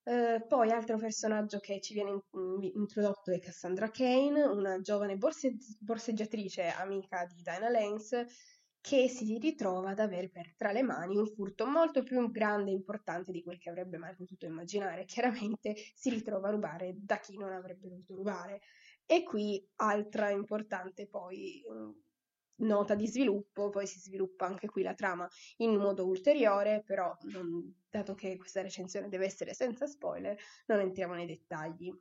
Eh, 0.08 0.42
poi 0.48 0.70
altro 0.70 0.96
personaggio 0.96 1.58
che 1.58 1.82
ci 1.82 1.92
viene 1.92 2.12
in, 2.12 2.70
introdotto 2.76 3.30
è 3.30 3.38
Cassandra 3.38 3.90
Kane, 3.90 4.42
una 4.42 4.80
giovane 4.80 5.16
borse, 5.16 5.54
borseggiatrice 5.78 6.68
amica 6.68 7.26
di 7.26 7.42
Dinah 7.42 7.68
Lance 7.68 8.26
che 8.80 9.06
si 9.10 9.36
ritrova 9.36 9.90
ad 9.90 9.98
avere 9.98 10.30
per, 10.30 10.54
tra 10.56 10.72
le 10.72 10.82
mani 10.82 11.18
un 11.18 11.26
furto 11.26 11.66
molto 11.66 12.02
più 12.02 12.30
grande 12.30 12.70
e 12.70 12.74
importante 12.74 13.32
di 13.32 13.42
quel 13.42 13.58
che 13.58 13.68
avrebbe 13.68 13.98
mai 13.98 14.14
potuto 14.16 14.46
immaginare. 14.46 15.04
Chiaramente 15.04 15.74
si 15.94 16.08
ritrova 16.08 16.48
a 16.48 16.52
rubare 16.52 16.94
da 16.96 17.18
chi 17.18 17.36
non 17.36 17.52
avrebbe 17.52 17.88
dovuto 17.88 18.14
rubare. 18.14 18.60
E 19.04 19.22
qui 19.24 19.62
altra 19.76 20.30
importante 20.30 21.06
poi 21.06 21.62
nota 22.58 22.94
di 22.94 23.06
sviluppo, 23.06 23.68
poi 23.68 23.86
si 23.86 23.98
sviluppa 23.98 24.46
anche 24.46 24.68
qui 24.68 24.82
la 24.82 24.94
trama 24.94 25.28
in 25.58 25.76
modo 25.76 26.06
ulteriore, 26.06 26.82
però 26.84 27.16
non, 27.32 27.74
dato 27.90 28.14
che 28.14 28.36
questa 28.36 28.62
recensione 28.62 29.08
deve 29.08 29.26
essere 29.26 29.54
senza 29.54 29.86
spoiler, 29.86 30.36
non 30.66 30.80
entriamo 30.80 31.14
nei 31.14 31.26
dettagli. 31.26 31.92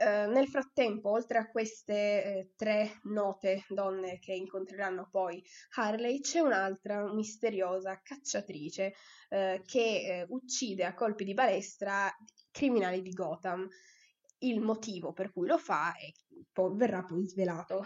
Uh, 0.00 0.30
nel 0.30 0.48
frattempo, 0.48 1.10
oltre 1.10 1.36
a 1.36 1.50
queste 1.50 2.24
eh, 2.24 2.52
tre 2.56 3.00
note 3.02 3.64
donne 3.68 4.18
che 4.18 4.32
incontreranno 4.32 5.08
poi 5.10 5.44
Harley, 5.74 6.20
c'è 6.20 6.40
un'altra 6.40 7.12
misteriosa 7.12 8.00
cacciatrice 8.02 8.94
uh, 9.28 9.60
che 9.62 9.76
eh, 9.76 10.26
uccide 10.30 10.86
a 10.86 10.94
colpi 10.94 11.24
di 11.24 11.34
balestra 11.34 12.10
criminali 12.50 13.02
di 13.02 13.10
Gotham. 13.10 13.68
Il 14.38 14.60
motivo 14.60 15.12
per 15.12 15.32
cui 15.32 15.46
lo 15.46 15.58
fa 15.58 15.92
è, 15.92 16.10
poi, 16.50 16.74
verrà 16.76 17.04
poi 17.04 17.26
svelato 17.26 17.84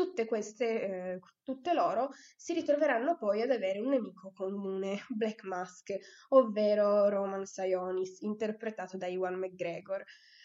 tutte 0.00 0.24
queste, 0.24 0.82
eh, 0.82 1.18
tutte 1.42 1.74
loro 1.74 2.08
si 2.34 2.54
ritroveranno 2.54 3.18
poi 3.18 3.42
ad 3.42 3.50
avere 3.50 3.80
un 3.80 3.90
nemico 3.90 4.32
comune, 4.34 4.98
Black 5.14 5.42
Mask, 5.44 5.94
ovvero 6.28 7.10
Roman 7.10 7.44
Sionis, 7.44 8.22
interpretato 8.22 8.96
da 8.96 9.06
Iwan 9.06 9.34
McGregor. 9.34 10.02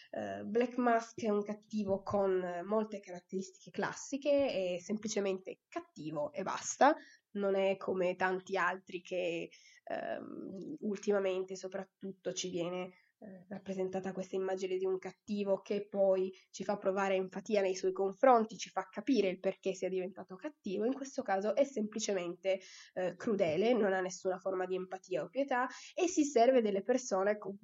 Uh, 0.08 0.44
Black 0.44 0.76
Mask 0.76 1.20
è 1.22 1.30
un 1.30 1.42
cattivo 1.42 2.02
con 2.02 2.62
molte 2.64 3.00
caratteristiche 3.00 3.70
classiche, 3.70 4.74
è 4.76 4.78
semplicemente 4.78 5.60
cattivo 5.68 6.32
e 6.32 6.42
basta, 6.42 6.94
non 7.32 7.54
è 7.54 7.76
come 7.76 8.14
tanti 8.14 8.56
altri 8.56 9.00
che 9.02 9.48
um, 9.88 10.76
ultimamente 10.80 11.56
soprattutto 11.56 12.32
ci 12.32 12.50
viene 12.50 12.84
eh, 12.84 13.05
rappresentata 13.48 14.12
questa 14.12 14.36
immagine 14.36 14.76
di 14.76 14.84
un 14.84 14.98
cattivo 14.98 15.60
che 15.60 15.86
poi 15.88 16.32
ci 16.50 16.64
fa 16.64 16.76
provare 16.76 17.14
empatia 17.14 17.60
nei 17.60 17.74
suoi 17.74 17.92
confronti, 17.92 18.56
ci 18.56 18.70
fa 18.70 18.86
capire 18.90 19.28
il 19.28 19.40
perché 19.40 19.74
sia 19.74 19.88
diventato 19.88 20.36
cattivo, 20.36 20.84
in 20.84 20.94
questo 20.94 21.22
caso 21.22 21.54
è 21.54 21.64
semplicemente 21.64 22.60
eh, 22.94 23.14
crudele, 23.16 23.72
non 23.72 23.92
ha 23.92 24.00
nessuna 24.00 24.38
forma 24.38 24.66
di 24.66 24.74
empatia 24.74 25.22
o 25.22 25.28
pietà 25.28 25.66
e 25.94 26.08
si 26.08 26.24
serve 26.24 26.62
delle 26.62 26.82
persone 26.82 27.38
con, 27.38 27.56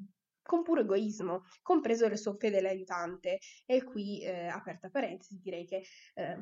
con 0.43 0.63
puro 0.63 0.81
egoismo, 0.81 1.43
compreso 1.63 2.07
il 2.07 2.19
suo 2.19 2.35
fedele 2.35 2.69
aiutante. 2.69 3.39
E 3.65 3.83
qui, 3.85 4.23
eh, 4.23 4.47
aperta 4.47 4.91
parentesi, 4.91 5.41
direi 5.41 5.65
che 5.65 5.83
eh, 6.15 6.39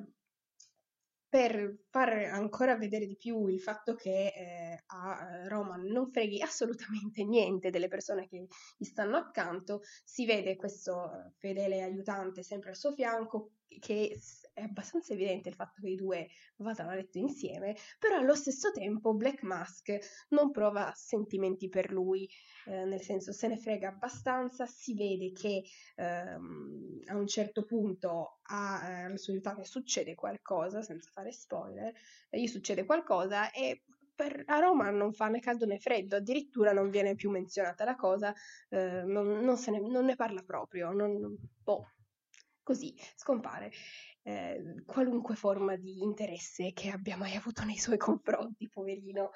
per 1.31 1.77
far 1.89 2.09
ancora 2.33 2.77
vedere 2.77 3.07
di 3.07 3.17
più 3.17 3.47
il 3.47 3.61
fatto 3.61 3.95
che 3.95 4.27
eh, 4.27 4.83
a 4.87 5.47
Roman 5.47 5.85
non 5.85 6.11
freghi 6.11 6.43
assolutamente 6.43 7.25
niente 7.25 7.71
delle 7.71 7.87
persone 7.89 8.27
che 8.29 8.49
gli 8.77 8.85
stanno 8.85 9.17
accanto, 9.17 9.83
si 10.05 10.27
vede 10.27 10.57
questo 10.57 11.13
eh, 11.13 11.31
fedele 11.39 11.83
aiutante 11.83 12.43
sempre 12.43 12.71
al 12.71 12.77
suo 12.77 12.91
fianco 12.91 13.53
che 13.79 14.19
è 14.53 14.63
abbastanza 14.63 15.13
evidente 15.13 15.49
il 15.49 15.55
fatto 15.55 15.81
che 15.81 15.89
i 15.89 15.97
due 15.97 16.29
vadano 16.57 16.91
a 16.91 16.95
letto 16.95 17.19
insieme, 17.19 17.77
però 17.99 18.17
allo 18.17 18.35
stesso 18.35 18.71
tempo 18.73 19.15
Black 19.15 19.43
Mask 19.43 20.27
non 20.31 20.51
prova 20.51 20.93
sentimenti 20.95 21.69
per 21.69 21.93
lui, 21.93 22.29
eh, 22.67 22.85
nel 22.85 23.01
senso 23.01 23.33
se 23.33 23.49
ne 23.49 23.57
frega 23.57 23.89
abbastanza, 23.89 24.67
si 24.67 24.95
vede 24.95 25.33
che 25.33 25.63
ehm, 25.97 27.01
a 27.07 27.17
un 27.17 27.27
certo 27.27 27.65
punto 27.65 28.41
a, 28.43 29.09
eh, 29.09 29.17
suo 29.17 29.33
aiutante 29.33 29.65
succede 29.65 30.15
qualcosa, 30.15 30.83
senza 30.83 31.11
fare 31.13 31.33
spoiler, 31.33 31.93
gli 32.29 32.47
succede 32.47 32.85
qualcosa 32.85 33.51
e 33.51 33.83
per, 34.15 34.43
a 34.47 34.59
Roma 34.59 34.91
non 34.91 35.15
fa 35.15 35.29
né 35.29 35.41
caldo 35.41 35.65
né 35.65 35.79
freddo, 35.79 36.17
addirittura 36.17 36.73
non 36.73 36.91
viene 36.91 37.15
più 37.15 37.31
menzionata 37.31 37.85
la 37.85 37.97
cosa, 37.97 38.35
eh, 38.69 39.03
non, 39.05 39.27
non, 39.27 39.57
ne, 39.67 39.81
non, 39.81 40.05
ne, 40.05 40.15
parla 40.15 40.43
proprio, 40.43 40.91
non, 40.91 41.35
boh, 41.63 41.87
così 42.71 42.95
scompare 43.17 43.73
eh, 44.23 44.85
qualunque 44.87 45.35
forma 45.35 45.75
di 45.75 46.03
interesse 46.03 46.73
che 46.73 46.91
abbia 46.91 47.17
mai 47.17 47.35
avuto 47.35 47.65
nei 47.65 47.79
suoi 47.79 47.97
confronti, 47.97 48.69
poverino. 48.69 49.33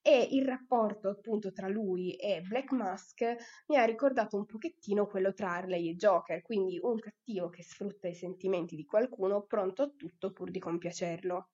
E 0.00 0.28
il 0.30 0.44
rapporto 0.44 1.08
appunto 1.08 1.50
tra 1.50 1.66
lui 1.66 2.14
e 2.14 2.42
Black 2.42 2.70
Mask 2.70 3.22
mi 3.66 3.76
ha 3.76 3.84
ricordato 3.84 4.36
un 4.36 4.46
pochettino 4.46 5.08
quello 5.08 5.32
tra 5.32 5.54
Harley 5.54 5.88
e 5.90 5.96
Joker, 5.96 6.42
quindi 6.42 6.78
un 6.80 7.00
cattivo 7.00 7.48
che 7.48 7.64
sfrutta 7.64 8.06
i 8.06 8.14
sentimenti 8.14 8.76
di 8.76 8.84
qualcuno 8.84 9.42
pronto 9.42 9.82
a 9.82 9.90
tutto 9.96 10.32
pur 10.32 10.52
di 10.52 10.60
compiacerlo. 10.60 11.48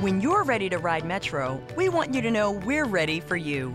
When 0.00 0.20
you're 0.20 0.42
ready 0.42 0.70
to 0.70 0.78
ride 0.78 1.04
Metro, 1.06 1.60
we 1.76 1.88
want 1.88 2.14
you 2.14 2.22
to 2.22 2.30
know 2.30 2.58
we're 2.64 2.88
ready 2.88 3.20
for 3.20 3.36
you. 3.36 3.74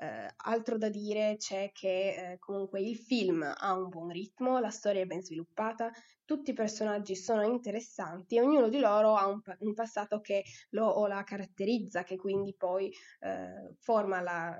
Eh, 0.00 0.32
altro 0.44 0.78
da 0.78 0.88
dire 0.88 1.34
c'è 1.38 1.72
che 1.72 2.32
eh, 2.32 2.38
comunque 2.38 2.80
il 2.80 2.96
film 2.96 3.42
ha 3.42 3.72
un 3.72 3.88
buon 3.88 4.10
ritmo, 4.10 4.60
la 4.60 4.70
storia 4.70 5.02
è 5.02 5.06
ben 5.06 5.22
sviluppata, 5.22 5.90
tutti 6.24 6.50
i 6.50 6.54
personaggi 6.54 7.16
sono 7.16 7.42
interessanti 7.42 8.36
e 8.36 8.40
ognuno 8.40 8.68
di 8.68 8.78
loro 8.78 9.16
ha 9.16 9.26
un, 9.26 9.40
un 9.58 9.74
passato 9.74 10.20
che 10.20 10.44
lo 10.70 10.86
o 10.86 11.08
la 11.08 11.24
caratterizza, 11.24 12.04
che 12.04 12.16
quindi 12.16 12.54
poi 12.54 12.92
eh, 13.20 13.74
forma 13.80 14.20
la 14.20 14.56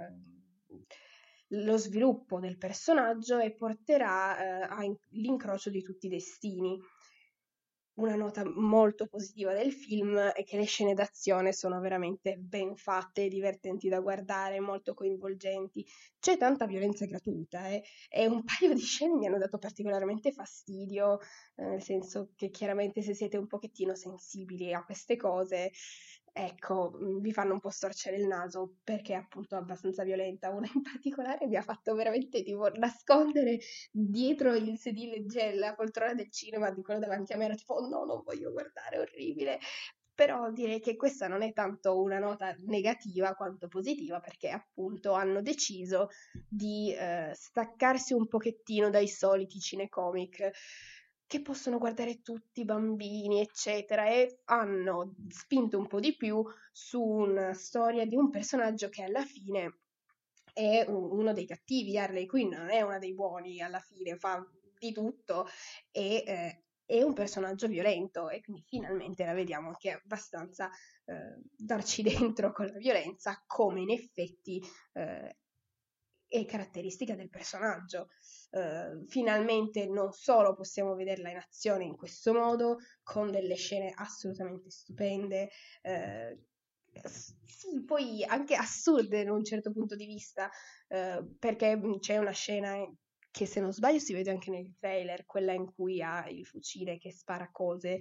lo 1.52 1.76
sviluppo 1.78 2.40
del 2.40 2.58
personaggio 2.58 3.38
e 3.38 3.54
porterà 3.54 4.36
eh, 4.38 4.94
all'incrocio 5.10 5.70
di 5.70 5.82
tutti 5.82 6.06
i 6.06 6.10
destini 6.10 6.78
una 7.98 8.14
nota 8.14 8.44
molto 8.44 9.06
positiva 9.06 9.52
del 9.52 9.72
film 9.72 10.16
è 10.18 10.44
che 10.44 10.56
le 10.56 10.64
scene 10.64 10.94
d'azione 10.94 11.52
sono 11.52 11.80
veramente 11.80 12.36
ben 12.36 12.76
fatte, 12.76 13.28
divertenti 13.28 13.88
da 13.88 14.00
guardare, 14.00 14.60
molto 14.60 14.94
coinvolgenti. 14.94 15.84
C'è 16.18 16.36
tanta 16.36 16.66
violenza 16.66 17.06
gratuita 17.06 17.68
eh? 17.68 17.82
e 18.08 18.26
un 18.26 18.42
paio 18.44 18.72
di 18.74 18.80
scene 18.80 19.14
mi 19.14 19.26
hanno 19.26 19.38
dato 19.38 19.58
particolarmente 19.58 20.32
fastidio, 20.32 21.18
eh, 21.56 21.64
nel 21.64 21.82
senso 21.82 22.30
che 22.36 22.50
chiaramente 22.50 23.02
se 23.02 23.14
siete 23.14 23.36
un 23.36 23.46
pochettino 23.46 23.94
sensibili 23.94 24.72
a 24.72 24.84
queste 24.84 25.16
cose 25.16 25.72
ecco, 26.46 26.92
mm, 26.96 27.18
vi 27.18 27.32
fanno 27.32 27.54
un 27.54 27.60
po' 27.60 27.70
storcere 27.70 28.16
il 28.16 28.26
naso 28.26 28.76
perché 28.84 29.14
è 29.14 29.16
appunto 29.16 29.56
abbastanza 29.56 30.04
violenta. 30.04 30.50
Una 30.50 30.68
in 30.72 30.82
particolare 30.82 31.46
mi 31.46 31.56
ha 31.56 31.62
fatto 31.62 31.94
veramente 31.94 32.42
tipo 32.42 32.68
nascondere 32.70 33.58
dietro 33.90 34.54
il 34.54 34.78
sedile, 34.78 35.24
cioè 35.28 35.74
poltrona 35.74 36.14
del 36.14 36.30
cinema 36.30 36.70
di 36.70 36.82
quello 36.82 37.00
davanti 37.00 37.32
a 37.32 37.36
me, 37.36 37.46
era 37.46 37.54
tipo 37.54 37.74
oh 37.74 37.88
no, 37.88 38.04
non 38.04 38.22
voglio 38.24 38.52
guardare, 38.52 38.98
orribile. 38.98 39.58
Però 40.14 40.50
direi 40.50 40.80
che 40.80 40.96
questa 40.96 41.28
non 41.28 41.42
è 41.42 41.52
tanto 41.52 42.00
una 42.00 42.18
nota 42.18 42.54
negativa 42.66 43.34
quanto 43.34 43.68
positiva 43.68 44.18
perché 44.18 44.48
appunto 44.50 45.12
hanno 45.12 45.40
deciso 45.42 46.08
di 46.48 46.92
eh, 46.92 47.30
staccarsi 47.34 48.14
un 48.14 48.26
pochettino 48.26 48.90
dai 48.90 49.06
soliti 49.06 49.60
cinecomic 49.60 50.50
che 51.28 51.42
possono 51.42 51.78
guardare 51.78 52.22
tutti 52.22 52.62
i 52.62 52.64
bambini, 52.64 53.40
eccetera, 53.40 54.08
e 54.08 54.40
hanno 54.46 55.14
spinto 55.28 55.78
un 55.78 55.86
po' 55.86 56.00
di 56.00 56.16
più 56.16 56.42
su 56.72 57.00
una 57.00 57.52
storia 57.52 58.06
di 58.06 58.16
un 58.16 58.30
personaggio 58.30 58.88
che 58.88 59.02
alla 59.02 59.22
fine 59.22 59.80
è 60.54 60.86
uno 60.88 61.34
dei 61.34 61.46
cattivi, 61.46 61.98
Harley 61.98 62.24
Quinn 62.24 62.50
non 62.50 62.70
è 62.70 62.80
uno 62.80 62.98
dei 62.98 63.12
buoni, 63.14 63.60
alla 63.60 63.78
fine 63.78 64.16
fa 64.16 64.42
di 64.78 64.90
tutto 64.92 65.46
e 65.90 66.24
eh, 66.26 66.62
è 66.86 67.02
un 67.02 67.12
personaggio 67.12 67.68
violento 67.68 68.30
e 68.30 68.40
quindi 68.40 68.64
finalmente 68.66 69.26
la 69.26 69.34
vediamo 69.34 69.72
che 69.72 69.90
è 69.90 70.00
abbastanza 70.02 70.70
eh, 71.04 71.42
darci 71.54 72.02
dentro 72.02 72.52
con 72.52 72.66
la 72.66 72.78
violenza, 72.78 73.44
come 73.46 73.82
in 73.82 73.90
effetti 73.90 74.62
eh, 74.94 75.36
è 76.28 76.44
caratteristica 76.44 77.14
del 77.14 77.30
personaggio. 77.30 78.08
Uh, 78.50 79.06
finalmente 79.08 79.86
non 79.86 80.12
solo 80.12 80.54
possiamo 80.54 80.94
vederla 80.94 81.30
in 81.30 81.36
azione 81.36 81.84
in 81.84 81.96
questo 81.96 82.32
modo, 82.32 82.78
con 83.02 83.30
delle 83.30 83.56
scene 83.56 83.92
assolutamente 83.94 84.70
stupende, 84.70 85.50
uh, 85.82 87.84
poi 87.84 88.24
anche 88.24 88.54
assurde 88.54 89.24
da 89.24 89.32
un 89.32 89.44
certo 89.44 89.72
punto 89.72 89.96
di 89.96 90.06
vista, 90.06 90.50
uh, 90.88 91.36
perché 91.38 91.78
c'è 92.00 92.18
una 92.18 92.32
scena 92.32 92.76
che 93.30 93.46
se 93.46 93.60
non 93.60 93.72
sbaglio 93.72 93.98
si 93.98 94.14
vede 94.14 94.30
anche 94.30 94.50
nel 94.50 94.74
trailer, 94.78 95.26
quella 95.26 95.52
in 95.52 95.72
cui 95.72 96.02
ha 96.02 96.28
il 96.28 96.46
fucile 96.46 96.98
che 96.98 97.12
spara 97.12 97.50
cose 97.52 98.00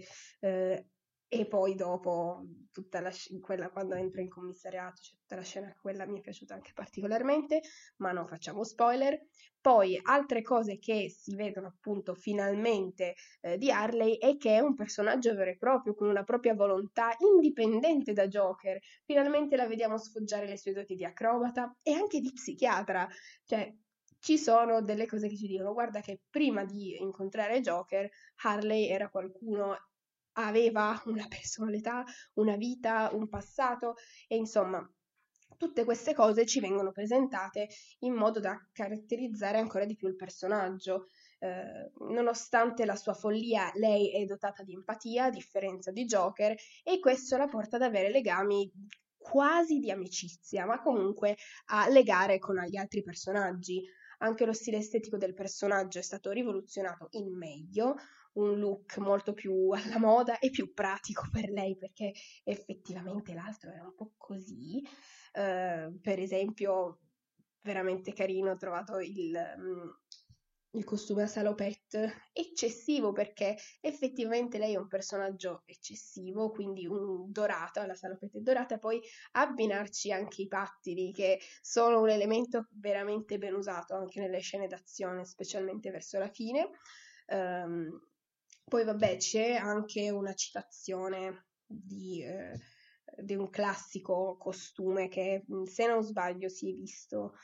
e 1.30 1.46
poi 1.46 1.76
dopo 1.76 2.46
tutta 2.72 3.02
la 3.02 3.12
sc- 3.12 3.40
quella 3.40 3.70
quando 3.70 3.96
entra 3.96 4.22
in 4.22 4.30
commissariato, 4.30 5.02
cioè 5.02 5.18
tutta 5.18 5.36
la 5.36 5.42
scena, 5.42 5.76
quella 5.82 6.06
mi 6.06 6.20
è 6.20 6.22
piaciuta 6.22 6.54
anche 6.54 6.72
particolarmente, 6.74 7.62
ma 7.98 8.12
non 8.12 8.28
facciamo 8.28 8.64
spoiler. 8.64 9.20
Poi 9.60 10.00
altre 10.02 10.42
cose 10.42 10.78
che 10.78 11.10
si 11.10 11.36
vedono 11.36 11.68
appunto 11.68 12.14
finalmente 12.16 13.16
eh, 13.42 13.58
di 13.58 13.70
Harley 13.70 14.18
è 14.18 14.38
che 14.38 14.56
è 14.56 14.60
un 14.60 14.76
personaggio 14.76 15.36
vero 15.36 15.50
e 15.50 15.58
proprio, 15.58 15.94
con 15.94 16.08
una 16.08 16.24
propria 16.24 16.54
volontà 16.54 17.14
indipendente 17.20 18.14
da 18.14 18.28
Joker. 18.28 18.80
Finalmente 19.04 19.58
la 19.58 19.68
vediamo 19.68 19.98
sfoggiare 19.98 20.48
le 20.48 20.58
sue 20.58 20.72
doti 20.72 20.96
di 20.96 21.04
acrobata 21.04 21.76
e 21.82 21.92
anche 21.92 22.22
di 22.22 22.32
psichiatra, 22.32 23.08
cioè 23.44 23.74
ci 24.20 24.38
sono 24.38 24.82
delle 24.82 25.06
cose 25.06 25.28
che 25.28 25.36
ci 25.36 25.48
dicono 25.48 25.74
guarda 25.74 26.00
che 26.00 26.22
prima 26.30 26.64
di 26.66 27.00
incontrare 27.00 27.62
Joker 27.62 28.10
Harley 28.44 28.88
era 28.88 29.10
qualcuno 29.10 29.76
aveva 30.38 31.01
una 31.06 31.27
personalità, 31.27 32.03
una 32.34 32.56
vita, 32.56 33.10
un 33.13 33.27
passato 33.27 33.96
e 34.27 34.36
insomma 34.36 34.88
tutte 35.58 35.84
queste 35.84 36.13
cose 36.13 36.45
ci 36.45 36.60
vengono 36.60 36.91
presentate 36.91 37.67
in 38.00 38.13
modo 38.13 38.39
da 38.39 38.56
caratterizzare 38.71 39.58
ancora 39.58 39.86
di 39.86 39.95
più 39.95 40.08
il 40.08 40.15
personaggio. 40.15 41.08
Eh, 41.39 41.91
nonostante 42.12 42.86
la 42.86 42.95
sua 42.95 43.13
follia, 43.13 43.71
lei 43.76 44.12
è 44.12 44.26
dotata 44.26 44.63
di 44.63 44.73
empatia, 44.73 45.26
a 45.26 45.30
differenza 45.30 45.91
di 45.91 46.06
Joker, 46.06 46.56
e 46.84 47.00
questo 47.00 47.38
la 47.38 47.47
porta 47.47 47.76
ad 47.76 47.82
avere 47.84 48.12
legami 48.12 48.71
quasi 49.17 49.80
di 49.80 49.91
amicizia, 49.91 50.65
ma 50.65 50.82
comunque 50.82 51.38
a 51.65 51.89
legare 51.89 52.39
con 52.39 52.56
gli 52.67 52.78
altri 52.78 53.02
personaggi. 53.04 53.84
Anche 54.19 54.45
lo 54.45 54.54
stile 54.54 54.78
estetico 54.78 55.17
del 55.17 55.36
personaggio 55.36 56.00
è 56.00 56.02
stato 56.02 56.32
rivoluzionato 56.32 57.08
in 57.12 57.36
meglio, 57.36 57.95
un 58.38 58.58
look 58.60 58.97
molto 58.97 59.34
più 59.34 59.69
alla 59.69 60.00
moda 60.00 60.39
e 60.39 60.50
più 60.50 60.73
pratico 60.73 61.28
per 61.32 61.50
lei 61.50 61.78
perché 61.78 62.13
effettivamente 62.43 63.34
l'altro 63.34 63.71
era 63.71 63.84
un 63.84 63.95
po' 63.95 64.13
così. 64.17 64.82
Uh, 65.34 66.00
per 66.02 66.19
esempio, 66.19 67.00
veramente 67.62 68.13
carino, 68.13 68.52
ho 68.52 68.58
trovato 68.58 69.00
il, 69.00 69.36
um, 69.58 70.00
il 70.71 70.84
costume 70.84 71.23
a 71.23 71.28
salopette 71.28 72.23
eccessivo 72.32 73.12
perché 73.12 73.58
effettivamente 73.82 74.58
lei 74.58 74.73
è 74.73 74.78
un 74.78 74.88
personaggio 74.88 75.63
eccessivo, 75.65 76.50
quindi 76.50 76.86
un 76.86 77.32
dorato, 77.32 77.86
la 77.86 77.95
salopette 77.95 78.41
dorata, 78.41 78.78
poi 78.78 79.00
abbinarci 79.32 80.12
anche 80.12 80.43
i 80.43 80.47
pattini 80.47 81.12
che 81.12 81.39
sono 81.62 82.00
un 82.00 82.10
elemento 82.10 82.67
veramente 82.71 83.38
ben 83.38 83.54
usato 83.54 83.95
anche 83.95 84.19
nelle 84.19 84.39
scene 84.39 84.67
d'azione, 84.67 85.26
specialmente 85.26 85.91
verso 85.91 86.17
la 86.19 86.30
fine. 86.30 86.69
Um, 87.28 88.00
poi 88.67 88.84
vabbè 88.84 89.15
c'è 89.15 89.53
anche 89.53 90.10
una 90.10 90.34
citazione 90.34 91.45
di, 91.65 92.21
eh, 92.21 92.60
di 93.21 93.34
un 93.34 93.49
classico 93.49 94.36
costume 94.38 95.08
che 95.08 95.45
se 95.63 95.88
non 95.88 96.03
sbaglio 96.03 96.49
si 96.49 96.69
è 96.69 96.73
visto 96.73 97.36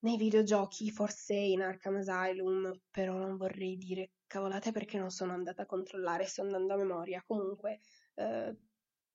nei 0.00 0.18
videogiochi, 0.18 0.90
forse 0.90 1.34
in 1.34 1.62
Arkham 1.62 1.96
Asylum, 1.96 2.70
però 2.90 3.16
non 3.16 3.36
vorrei 3.36 3.76
dire 3.78 4.12
cavolate 4.26 4.72
perché 4.72 4.98
non 4.98 5.10
sono 5.10 5.32
andata 5.32 5.62
a 5.62 5.66
controllare, 5.66 6.26
sto 6.26 6.42
andando 6.42 6.74
a 6.74 6.76
memoria. 6.76 7.22
Comunque, 7.26 7.80
eh, 8.16 8.56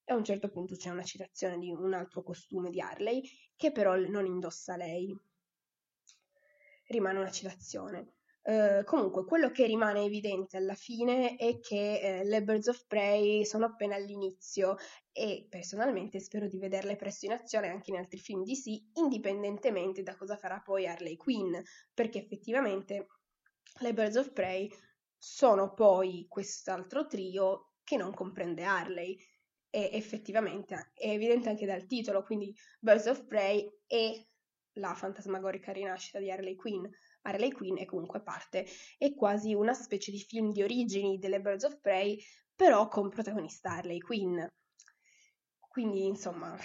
a 0.06 0.15
un 0.15 0.23
certo 0.23 0.50
punto 0.50 0.76
c'è 0.76 0.89
una 0.89 1.04
citazione 1.04 1.60
di 1.60 1.69
un 1.69 1.93
altro 1.93 2.23
costume 2.23 2.69
di 2.69 2.82
Harley 2.82 3.21
che 3.56 3.71
però 3.71 3.95
non 3.95 4.26
indossa 4.26 4.76
lei. 4.76 5.15
Rimane 6.88 7.19
una 7.19 7.32
citazione. 7.32 8.13
Uh, 8.48 8.86
comunque, 8.86 9.26
quello 9.26 9.52
che 9.52 9.66
rimane 9.66 10.06
evidente 10.06 10.56
alla 10.56 10.74
fine 10.74 11.36
è 11.36 11.60
che 11.60 12.22
uh, 12.24 12.30
le 12.30 12.42
Birds 12.44 12.68
of 12.68 12.86
Prey 12.88 13.44
sono 13.44 13.66
appena 13.66 13.96
all'inizio 13.96 14.78
e 15.12 15.46
personalmente 15.50 16.22
spero 16.22 16.48
di 16.48 16.58
vederle 16.58 16.96
presto 16.96 17.26
in 17.26 17.34
azione 17.34 17.68
anche 17.68 17.92
in 17.92 17.98
altri 17.98 18.20
film 18.20 18.44
DC, 18.44 19.00
indipendentemente 19.00 20.02
da 20.02 20.16
cosa 20.16 20.38
farà 20.38 20.62
poi 20.62 20.88
Harley 20.88 21.18
Quinn, 21.18 21.54
perché 21.94 22.20
effettivamente 22.20 23.08
le 23.80 23.94
Birds 23.94 24.16
of 24.16 24.32
Prey 24.32 24.72
sono 25.18 25.74
poi 25.74 26.26
quest'altro 26.30 27.06
trio 27.06 27.74
che 27.84 27.98
non 27.98 28.14
comprende 28.14 28.64
Harley. 28.64 29.18
E 29.70 29.90
effettivamente 29.92 30.92
è 30.94 31.10
evidente 31.10 31.50
anche 31.50 31.66
dal 31.66 31.86
titolo, 31.86 32.24
quindi 32.24 32.56
Birds 32.80 33.08
of 33.08 33.26
Prey 33.26 33.70
e 33.86 34.30
la 34.76 34.94
fantasmagorica 34.94 35.74
rinascita 35.74 36.20
di 36.20 36.32
Harley 36.32 36.56
Quinn 36.56 36.86
Harley 37.28 37.52
Quinn 37.52 37.78
è 37.78 37.86
comunque 37.86 38.22
parte. 38.22 38.66
È 38.98 39.13
quasi 39.13 39.54
una 39.54 39.74
specie 39.74 40.12
di 40.12 40.20
film 40.20 40.52
di 40.52 40.63
origini 40.63 41.18
delle 41.18 41.42
Birds 41.42 41.66
of 41.66 41.80
Prey, 41.80 42.18
però 42.56 42.88
con 42.88 43.10
protagonista 43.10 43.72
Harley 43.72 44.00
Quinn. 44.00 44.44
Quindi, 45.60 46.06
insomma, 46.06 46.58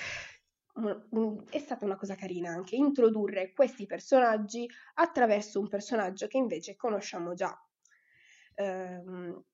è 1.51 1.59
stata 1.59 1.85
una 1.85 1.97
cosa 1.97 2.15
carina 2.15 2.51
anche 2.51 2.77
introdurre 2.77 3.53
questi 3.53 3.85
personaggi 3.87 4.67
attraverso 4.95 5.61
un 5.61 5.69
personaggio 5.69 6.27
che 6.27 6.39
invece 6.39 6.77
conosciamo 6.77 7.35
già. 7.35 7.55
Um, 8.55 9.45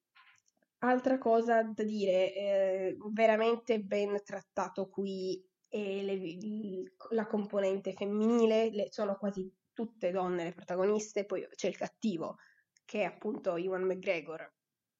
altra 0.79 1.17
cosa 1.17 1.63
da 1.63 1.83
dire, 1.83 2.33
eh, 2.33 2.97
veramente 3.11 3.81
ben 3.81 4.21
trattato 4.23 4.87
qui 4.87 5.43
è 5.67 6.01
le, 6.01 6.93
la 7.09 7.27
componente 7.27 7.93
femminile, 7.93 8.69
le, 8.71 8.87
sono 8.89 9.17
quasi 9.17 9.51
tutte 9.79 10.11
donne 10.11 10.43
le 10.43 10.51
protagoniste, 10.51 11.23
poi 11.23 11.47
c'è 11.55 11.69
il 11.69 11.77
cattivo, 11.77 12.35
che 12.83 12.99
è 12.99 13.05
appunto 13.05 13.55
Iwan 13.55 13.83
McGregor. 13.83 14.53